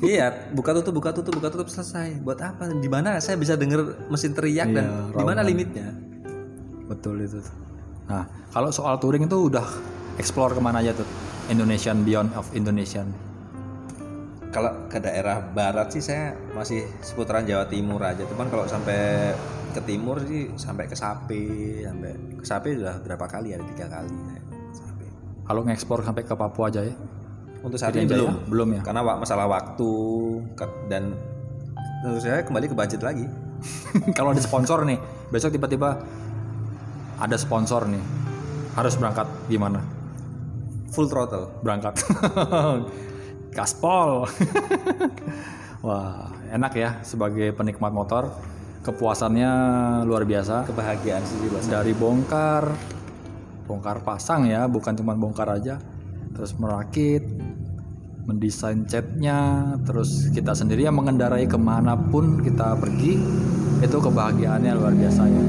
[0.00, 2.18] iya, buka tutup buka tutup buka tutup selesai.
[2.18, 2.66] Buat apa?
[2.68, 5.86] Di mana saya bisa denger mesin teriak dan Iya, di mana limitnya?
[6.84, 7.38] betul itu
[8.04, 9.62] nah kalau soal touring itu udah
[10.16, 11.06] explore ke mana aja tuh
[11.50, 13.10] Indonesian beyond of Indonesian
[14.50, 18.26] Kalau ke daerah barat sih saya masih seputaran Jawa Timur aja.
[18.26, 19.30] Cuman kalau sampai
[19.70, 21.46] ke timur sih sampai ke Sape,
[21.86, 24.10] sampai ke Sape sudah berapa kali ada tiga kali.
[24.74, 24.90] saya
[25.46, 26.94] kalau ngekspor sampai ke Papua aja ya
[27.62, 28.46] Untuk saat ini belum, Jaya?
[28.50, 29.92] belum ya karena masalah waktu
[30.90, 31.14] dan
[32.02, 33.26] tentu saya kembali ke budget lagi.
[34.18, 36.00] kalau ada sponsor nih besok tiba-tiba
[37.20, 38.00] ada sponsor nih
[38.74, 39.99] harus berangkat gimana
[40.90, 41.50] Full throttle.
[41.62, 42.02] berangkat.
[43.56, 44.26] Gaspol.
[45.86, 48.30] Wah enak ya sebagai penikmat motor.
[48.82, 49.50] Kepuasannya
[50.08, 50.66] luar biasa.
[50.66, 52.68] Kebahagiaan sih dari bongkar
[53.70, 55.78] bongkar pasang ya bukan cuma bongkar aja.
[56.34, 57.22] Terus merakit
[58.30, 63.18] mendesain catnya terus kita sendiri yang mengendarai ke mana pun kita pergi
[63.82, 65.44] itu kebahagiaannya luar biasa ya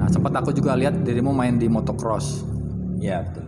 [0.00, 2.55] nah sempat aku juga lihat dirimu main di motocross
[2.96, 3.44] Ya betul.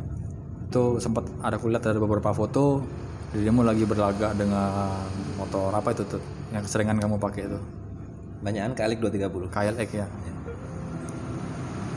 [0.69, 2.85] itu sempat ada kulihat ada beberapa foto
[3.33, 5.01] dirimu lagi berlaga dengan
[5.41, 6.21] motor apa itu tuh
[6.53, 7.61] yang keseringan kamu pakai itu
[8.39, 9.49] Banyakan kalik 230.
[9.51, 10.07] KLX ya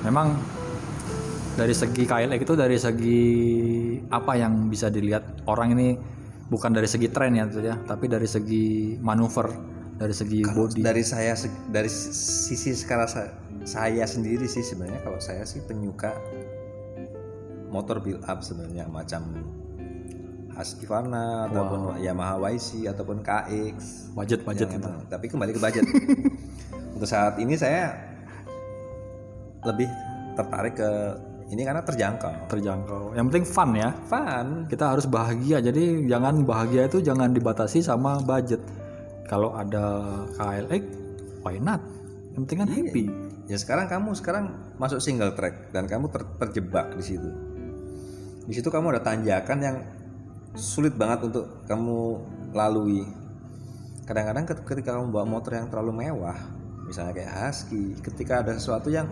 [0.01, 0.33] memang
[1.53, 3.21] dari segi KLX itu dari segi
[4.09, 5.87] apa yang bisa dilihat orang ini
[6.47, 9.51] bukan dari segi tren ya tuh ya tapi dari segi manuver
[9.95, 11.37] dari segi body Dari saya
[11.69, 16.09] dari sisi sekarang sa- saya sendiri sih sebenarnya kalau saya sih penyuka
[17.71, 19.23] motor build up sebenarnya macam
[20.51, 24.89] Husqvarna ataupun Yamaha YC ataupun KX budget budget yang itu.
[24.91, 25.85] Emang- tapi kembali ke budget.
[26.99, 27.95] Untuk saat ini saya
[29.63, 29.87] lebih
[30.35, 30.91] tertarik ke
[31.55, 32.51] ini karena terjangkau.
[32.51, 33.15] Terjangkau.
[33.15, 33.89] Yang penting fun ya.
[34.07, 34.67] Fun.
[34.67, 35.63] Kita harus bahagia.
[35.63, 38.59] Jadi jangan bahagia itu jangan dibatasi sama budget.
[39.31, 40.03] Kalau ada
[40.35, 40.83] KLX
[41.47, 41.79] why not?
[42.35, 43.03] Yang penting kan happy.
[43.47, 47.50] Ya sekarang kamu sekarang masuk single track dan kamu ter- terjebak di situ
[48.41, 49.77] di situ kamu ada tanjakan yang
[50.53, 51.99] sulit banget untuk kamu
[52.51, 53.07] lalui.
[54.03, 56.35] Kadang-kadang ket- ketika kamu bawa motor yang terlalu mewah
[56.81, 59.07] misalnya kayak Husky ketika ada sesuatu yang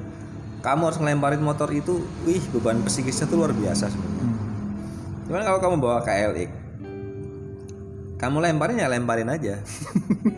[0.59, 4.19] kamu harus ngelemparin motor itu wih beban psikisnya tuh luar biasa sebenarnya.
[4.27, 4.37] Hmm.
[5.23, 6.49] cuman kalau kamu bawa KLX
[8.19, 9.55] kamu lemparin ya lemparin aja.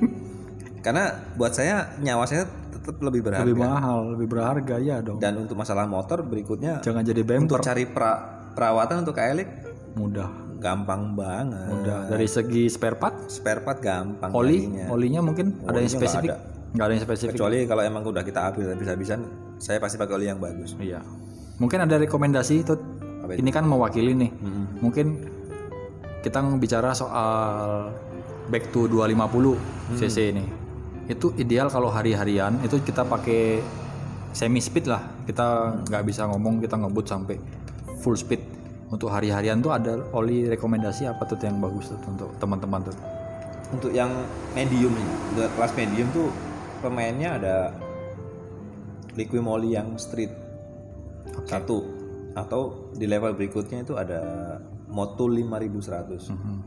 [0.86, 3.46] Karena buat saya nyawa saya tetap lebih berharga.
[3.46, 5.18] Lebih mahal lebih berharga ya dong.
[5.18, 7.66] Dan untuk masalah motor berikutnya jangan jadi untuk bemper.
[7.66, 9.50] cari pra- perawatan untuk KLX
[9.96, 10.30] mudah.
[10.62, 11.74] Gampang banget.
[11.74, 12.06] Mudah.
[12.06, 13.26] Dari segi spare part?
[13.28, 14.62] Spare part gampang oli?
[14.62, 14.86] kayaknya.
[14.94, 16.30] olinya mungkin ada yang Olinya nggak spesifik?
[16.30, 16.38] ada.
[16.72, 17.34] nggak ada yang spesifik?
[17.36, 19.20] Kecuali kalau emang udah kita habis habis-habisan
[19.58, 20.78] saya pasti pakai oli yang bagus.
[20.78, 21.02] Iya.
[21.58, 22.74] Mungkin ada rekomendasi itu?
[23.22, 24.32] Ini kan mewakili nih.
[24.34, 24.66] Mm-mm.
[24.82, 25.08] mungkin
[26.22, 27.90] kita bicara soal
[28.50, 30.46] back to 250 cc ini.
[31.10, 33.62] Itu ideal kalau hari-harian itu kita pakai
[34.32, 35.02] semi speed lah.
[35.26, 37.38] Kita nggak bisa ngomong kita ngebut sampai
[38.02, 38.42] full speed.
[38.92, 42.96] Untuk hari-harian tuh ada oli rekomendasi apa tuh yang bagus tuh untuk teman-teman tuh?
[43.72, 44.12] Untuk yang
[44.52, 44.92] medium
[45.32, 46.28] untuk kelas medium tuh
[46.84, 47.56] pemainnya ada
[49.16, 50.32] Liquimoli yang street
[51.48, 51.84] satu.
[52.36, 54.20] Atau di level berikutnya itu ada
[54.92, 56.58] Moto 5100 Mhm.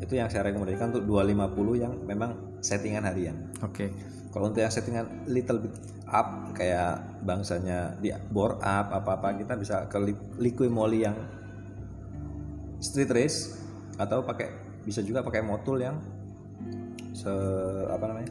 [0.00, 3.36] itu yang saya rekomendasikan untuk 250 yang memang settingan harian.
[3.64, 3.92] Oke
[4.36, 5.72] kalau untuk yang settingan little bit
[6.12, 11.16] up kayak bangsanya di bore up apa-apa kita bisa ke li- Liquimoli yang
[12.84, 13.56] street race
[13.96, 14.52] atau pakai
[14.84, 15.96] bisa juga pakai motul yang
[17.16, 17.32] se
[17.88, 18.28] apa namanya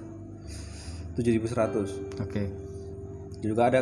[1.18, 2.44] 7100 oke.
[3.42, 3.82] Juga ada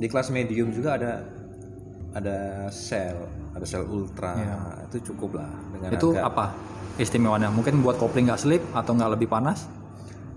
[0.00, 1.28] di kelas medium juga ada
[2.16, 3.20] ada sel
[3.52, 4.32] ada sel ultra.
[4.88, 6.24] Itu cukup lah dengan itu harga.
[6.24, 6.46] apa
[6.96, 9.68] istimewanya mungkin buat kopling nggak slip atau nggak lebih panas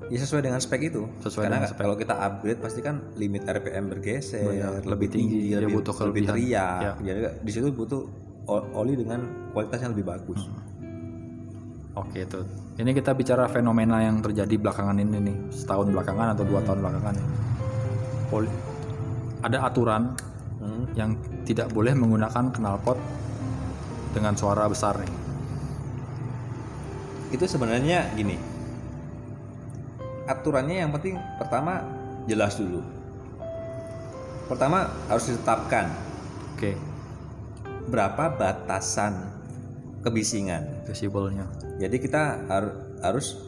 [0.05, 1.79] ya sesuai dengan spek itu Sesuai karena dengan spek.
[1.79, 6.23] kalau kita upgrade pasti kan limit RPM bergeser Banyak, lebih tinggi, dia lebih, butuh lebih
[6.23, 6.33] kelebihan.
[6.33, 6.91] teriak Ya.
[7.01, 8.01] jadi di situ butuh
[8.73, 10.59] oli dengan kualitas yang lebih bagus Hmm.
[11.95, 12.41] Oke itu.
[12.73, 17.13] Ini kita bicara fenomena yang terjadi belakangan ini nih, setahun belakangan atau dua tahun belakangan
[17.13, 17.33] ini.
[18.27, 18.55] Poli-
[19.39, 20.17] ada aturan
[20.57, 20.89] Hmm.
[20.93, 22.97] yang tidak boleh menggunakan knalpot
[24.11, 25.13] dengan suara besar nih.
[27.29, 28.37] itu sebenarnya gini
[30.26, 31.84] aturannya yang penting pertama
[32.26, 32.80] jelas dulu.
[34.47, 35.91] Pertama harus ditetapkan.
[36.55, 36.76] Oke,
[37.88, 39.32] berapa batasan
[40.03, 40.84] kebisingan?
[40.88, 41.47] Desibelnya.
[41.80, 43.39] jadi kita har- harus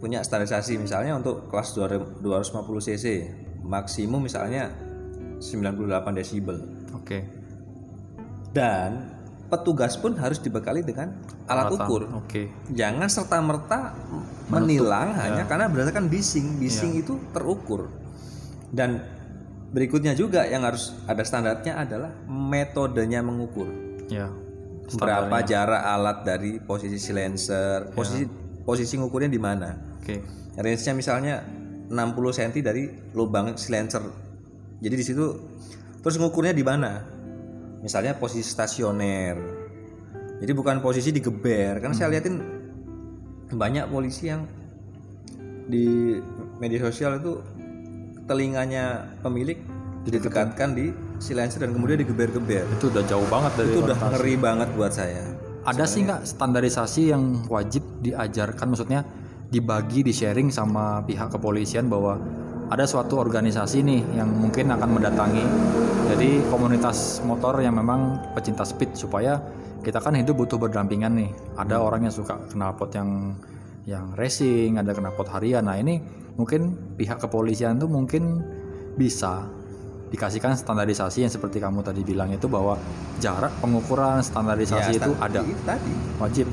[0.00, 3.06] punya standarisasi misalnya untuk kelas 250 cc
[3.62, 4.70] maksimum misalnya
[5.38, 6.58] 98 desibel.
[6.94, 7.24] Oke.
[8.54, 9.13] dan
[9.54, 11.14] petugas pun harus dibekali dengan
[11.46, 11.86] alat Peralatan.
[11.86, 12.42] ukur Oke.
[12.68, 13.94] jangan serta merta
[14.46, 15.20] menilang ya.
[15.22, 17.86] hanya karena berdasarkan bising bising itu terukur
[18.68, 18.98] dan
[19.70, 23.70] berikutnya juga yang harus ada standarnya adalah metodenya mengukur
[24.06, 24.28] Ya.
[24.90, 28.26] berapa jarak alat dari posisi silencer posisi
[28.60, 30.20] posisi ngukurnya di mana Oke.
[30.56, 31.34] range-nya misalnya
[31.86, 31.94] 60
[32.32, 34.04] cm dari lubang silencer
[34.78, 35.24] jadi di situ
[36.00, 37.00] terus ngukurnya di mana
[37.84, 39.36] misalnya posisi stasioner.
[40.40, 42.40] Jadi bukan posisi digeber karena saya liatin
[43.52, 44.48] banyak polisi yang
[45.68, 46.18] di
[46.58, 47.44] media sosial itu
[48.24, 49.60] telinganya pemilik
[50.04, 52.64] didekatkan di silencer dan kemudian digeber-geber.
[52.80, 55.22] Itu udah jauh banget dari itu udah ngeri banget buat saya
[55.64, 59.00] Ada sih nggak standarisasi yang wajib diajarkan, maksudnya
[59.48, 62.20] dibagi, di sharing sama pihak kepolisian bahwa
[62.72, 65.44] ada suatu organisasi nih yang mungkin akan mendatangi,
[66.08, 69.40] jadi komunitas motor yang memang pecinta speed supaya
[69.84, 71.30] kita kan hidup butuh berdampingan nih.
[71.60, 73.36] Ada orang yang suka knalpot yang
[73.84, 75.68] yang racing, ada knalpot harian.
[75.68, 76.00] Nah ini
[76.40, 78.40] mungkin pihak kepolisian tuh mungkin
[78.96, 79.44] bisa
[80.08, 82.78] dikasihkan standarisasi yang seperti kamu tadi bilang itu bahwa
[83.18, 85.92] jarak pengukuran standarisasi Ya, itu ada tadi
[86.22, 86.46] wajib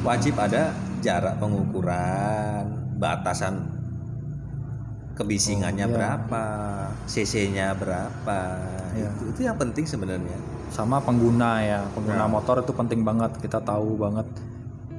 [0.00, 0.72] wajib ada
[1.04, 2.64] jarak pengukuran,
[2.96, 3.77] batasan
[5.18, 5.96] kebisingannya Oh, iya.
[5.96, 6.42] berapa,
[7.04, 8.38] cc-nya berapa.
[8.94, 9.08] Iya.
[9.10, 10.38] Itu, itu yang penting sebenarnya.
[10.68, 12.28] sama pengguna ya pengguna Ya.
[12.28, 14.28] motor itu penting banget kita tahu banget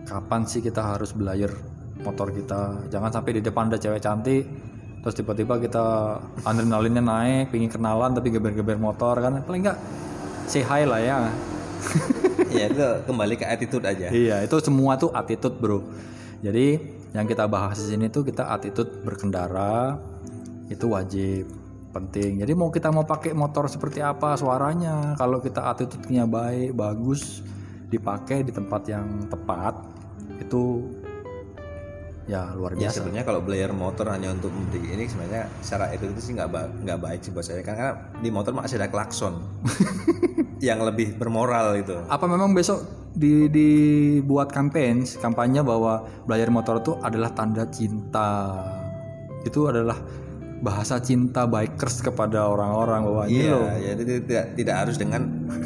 [0.04, 1.54] kapan sih kita harus belajar
[2.00, 4.50] motor kita jangan sampai di depan ada cewek cantik
[5.00, 5.86] terus tiba-tiba kita
[6.42, 9.78] adrenalinnya naik pingin kenalan tapi geber-geber motor kan paling enggak
[10.44, 11.30] say hi lah ya
[12.50, 15.86] ya itu kembali ke attitude aja Iya, itu semua tuh attitude, Bro.
[16.42, 16.82] Jadi
[17.14, 19.98] yang kita bahas di sini tuh kita attitude berkendara
[20.70, 21.50] itu wajib
[21.90, 22.46] penting.
[22.46, 27.42] Jadi mau kita mau pakai motor seperti apa suaranya, kalau kita attitude-nya baik, bagus,
[27.90, 29.74] dipakai di tempat yang tepat,
[30.38, 30.86] itu
[32.30, 33.02] ya luar Ya biasa.
[33.02, 36.70] sebenarnya kalau belajar motor hanya untuk membeli ini sebenarnya secara itu itu sih nggak ba-
[36.70, 39.42] nggak baik sih buat saya karena di motor masih ada klakson
[40.62, 41.98] yang lebih bermoral itu.
[42.06, 48.62] Apa memang besok di dibuat campaign kampanye bahwa belajar motor itu adalah tanda cinta.
[49.42, 49.98] Itu adalah
[50.60, 55.22] bahasa cinta bikers kepada orang-orang bahwa ini Iya, loh ya itu tidak tidak harus dengan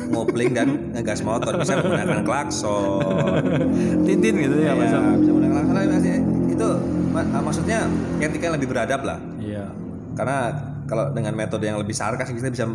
[0.08, 3.42] ngopling dan ngegas motor bisa menggunakan klakson.
[4.06, 4.72] Tintin gitu ya.
[4.72, 6.70] Ya, bisa menggunakan klakson itu
[7.12, 7.90] ma- maksudnya
[8.22, 9.20] etika yang lebih beradab lah.
[9.42, 9.66] Iya.
[10.14, 10.38] Karena
[10.86, 12.66] kalau dengan metode yang lebih sarkas kita bisa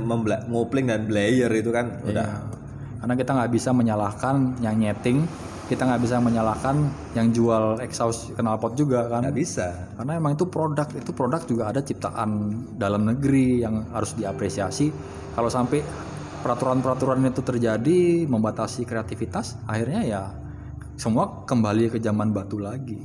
[0.48, 2.56] ngopling dan blayer itu kan udah Iya.
[2.98, 5.22] Karena kita nggak bisa menyalahkan yang nyeting,
[5.70, 6.76] kita nggak bisa menyalahkan
[7.14, 9.22] yang jual exhaust knalpot juga kan.
[9.22, 9.70] nggak bisa.
[9.94, 12.30] Karena emang itu produk, itu produk juga ada ciptaan
[12.74, 14.90] dalam negeri yang harus diapresiasi.
[15.30, 15.78] Kalau sampai
[16.42, 20.22] peraturan-peraturan itu terjadi membatasi kreativitas, akhirnya ya
[20.98, 22.98] semua kembali ke zaman batu lagi.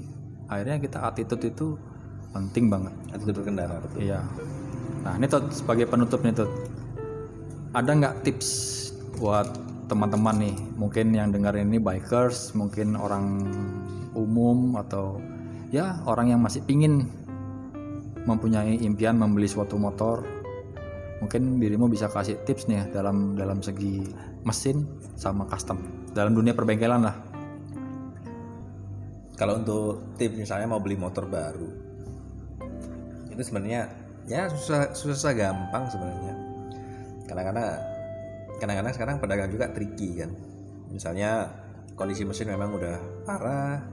[0.53, 1.67] Akhirnya kita attitude itu
[2.33, 2.93] penting banget.
[3.13, 4.05] Attitude berkendara betul.
[4.05, 4.21] Iya.
[5.03, 6.51] Nah ini Tot, sebagai penutup nih Tot.
[7.73, 8.49] Ada nggak tips
[9.17, 9.49] buat
[9.89, 13.45] teman-teman nih, mungkin yang dengar ini bikers, mungkin orang
[14.13, 15.17] umum atau
[15.73, 17.09] ya orang yang masih pingin
[18.23, 20.23] mempunyai impian membeli suatu motor,
[21.19, 24.05] mungkin dirimu bisa kasih tips nih dalam dalam segi
[24.47, 24.85] mesin
[25.17, 25.81] sama custom
[26.13, 27.32] dalam dunia perbengkelan lah.
[29.43, 31.67] Kalau untuk tips misalnya mau beli motor baru,
[33.27, 33.91] itu sebenarnya
[34.23, 36.31] ya susah susah gampang sebenarnya.
[37.27, 37.75] Kadang-kadang
[38.63, 40.31] kadang-kadang sekarang pedagang juga tricky kan.
[40.95, 41.51] Misalnya
[41.99, 42.95] kondisi mesin memang udah
[43.27, 43.83] parah,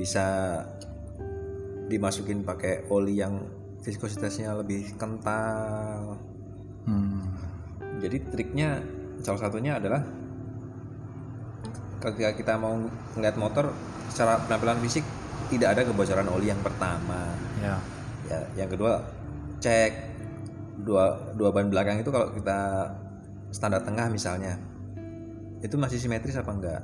[0.00, 0.24] bisa
[1.92, 3.44] dimasukin pakai oli yang
[3.84, 6.16] viskositasnya lebih kental.
[6.88, 7.36] Hmm.
[8.00, 8.80] Jadi triknya
[9.20, 10.23] salah satunya adalah
[12.04, 12.76] ketika kita mau
[13.16, 13.72] ngeliat motor
[14.12, 15.04] secara penampilan fisik
[15.48, 17.32] tidak ada kebocoran oli yang pertama.
[17.60, 17.76] Ya.
[18.24, 19.04] Ya, yang kedua
[19.60, 19.92] cek
[20.84, 22.88] dua dua ban belakang itu kalau kita
[23.52, 24.56] standar tengah misalnya
[25.60, 26.82] itu masih simetris apa enggak.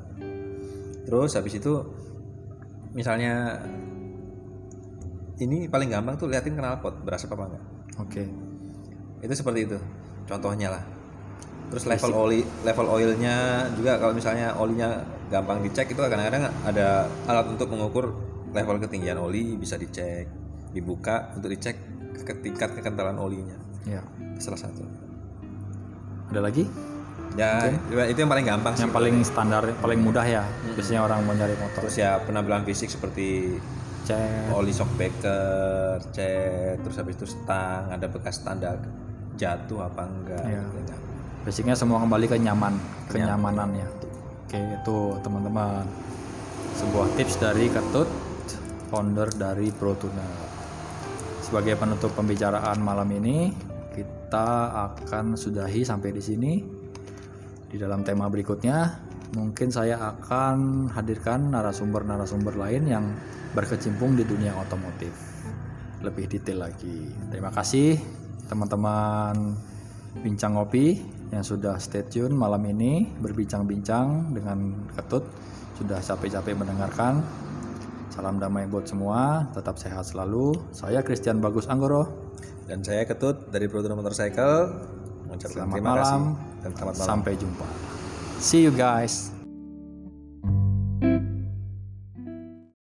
[1.05, 1.73] Terus habis itu
[2.93, 3.61] misalnya
[5.41, 7.65] ini paling gampang tuh liatin knalpot berasap apa enggak.
[8.01, 8.25] Oke.
[9.21, 9.79] Itu seperti itu
[10.29, 11.00] contohnya lah.
[11.71, 17.47] Terus level oli level oilnya juga kalau misalnya olinya gampang dicek itu kadang-kadang ada alat
[17.47, 18.11] untuk mengukur
[18.51, 20.27] level ketinggian oli bisa dicek,
[20.75, 21.79] dibuka untuk dicek
[22.27, 23.55] ke tingkat kekentalan olinya.
[23.87, 24.03] Ya.
[24.43, 24.83] Salah satu.
[26.35, 26.67] Ada lagi?
[27.39, 27.71] Ya,
[28.11, 28.83] itu yang paling gampang sih.
[28.83, 30.43] yang paling standar paling mudah ya
[30.75, 33.55] biasanya orang mau nyari motor Terus ya penampilan fisik seperti
[34.03, 38.75] cek oli shock breaker, cek, terus habis itu stang, ada bekas tanda
[39.39, 40.43] jatuh apa enggak.
[40.43, 40.61] Iya.
[40.67, 41.00] gitu kan.
[41.43, 42.75] Basicnya semua kembali ke nyaman
[43.09, 43.89] kenyamanan ya.
[44.47, 45.85] Oke itu teman-teman.
[46.77, 48.09] Sebuah tips dari Ketut
[48.91, 50.51] founder dari Pro Tuner
[51.51, 53.51] sebagai penutup pembicaraan malam ini
[53.91, 56.53] kita akan sudahi sampai di sini.
[57.71, 59.03] Di dalam tema berikutnya
[59.35, 63.05] mungkin saya akan hadirkan narasumber-narasumber lain yang
[63.51, 65.11] berkecimpung di dunia otomotif.
[66.07, 67.11] Lebih detail lagi.
[67.35, 67.99] Terima kasih
[68.47, 69.59] teman-teman.
[70.23, 75.25] Bincang ngopi yang sudah stay tune malam ini berbincang-bincang dengan Ketut
[75.79, 77.23] sudah capek-capek mendengarkan.
[78.11, 80.59] Salam damai buat semua tetap sehat selalu.
[80.75, 82.31] Saya Christian Bagus Anggoro.
[82.67, 84.87] Dan saya Ketut dari Pro Tuner Motorcycle.
[85.31, 86.03] Mengucapkan selamat terima malam.
[86.03, 87.09] kasih dan selamat malam.
[87.09, 87.67] sampai jumpa.
[88.43, 89.40] See you guys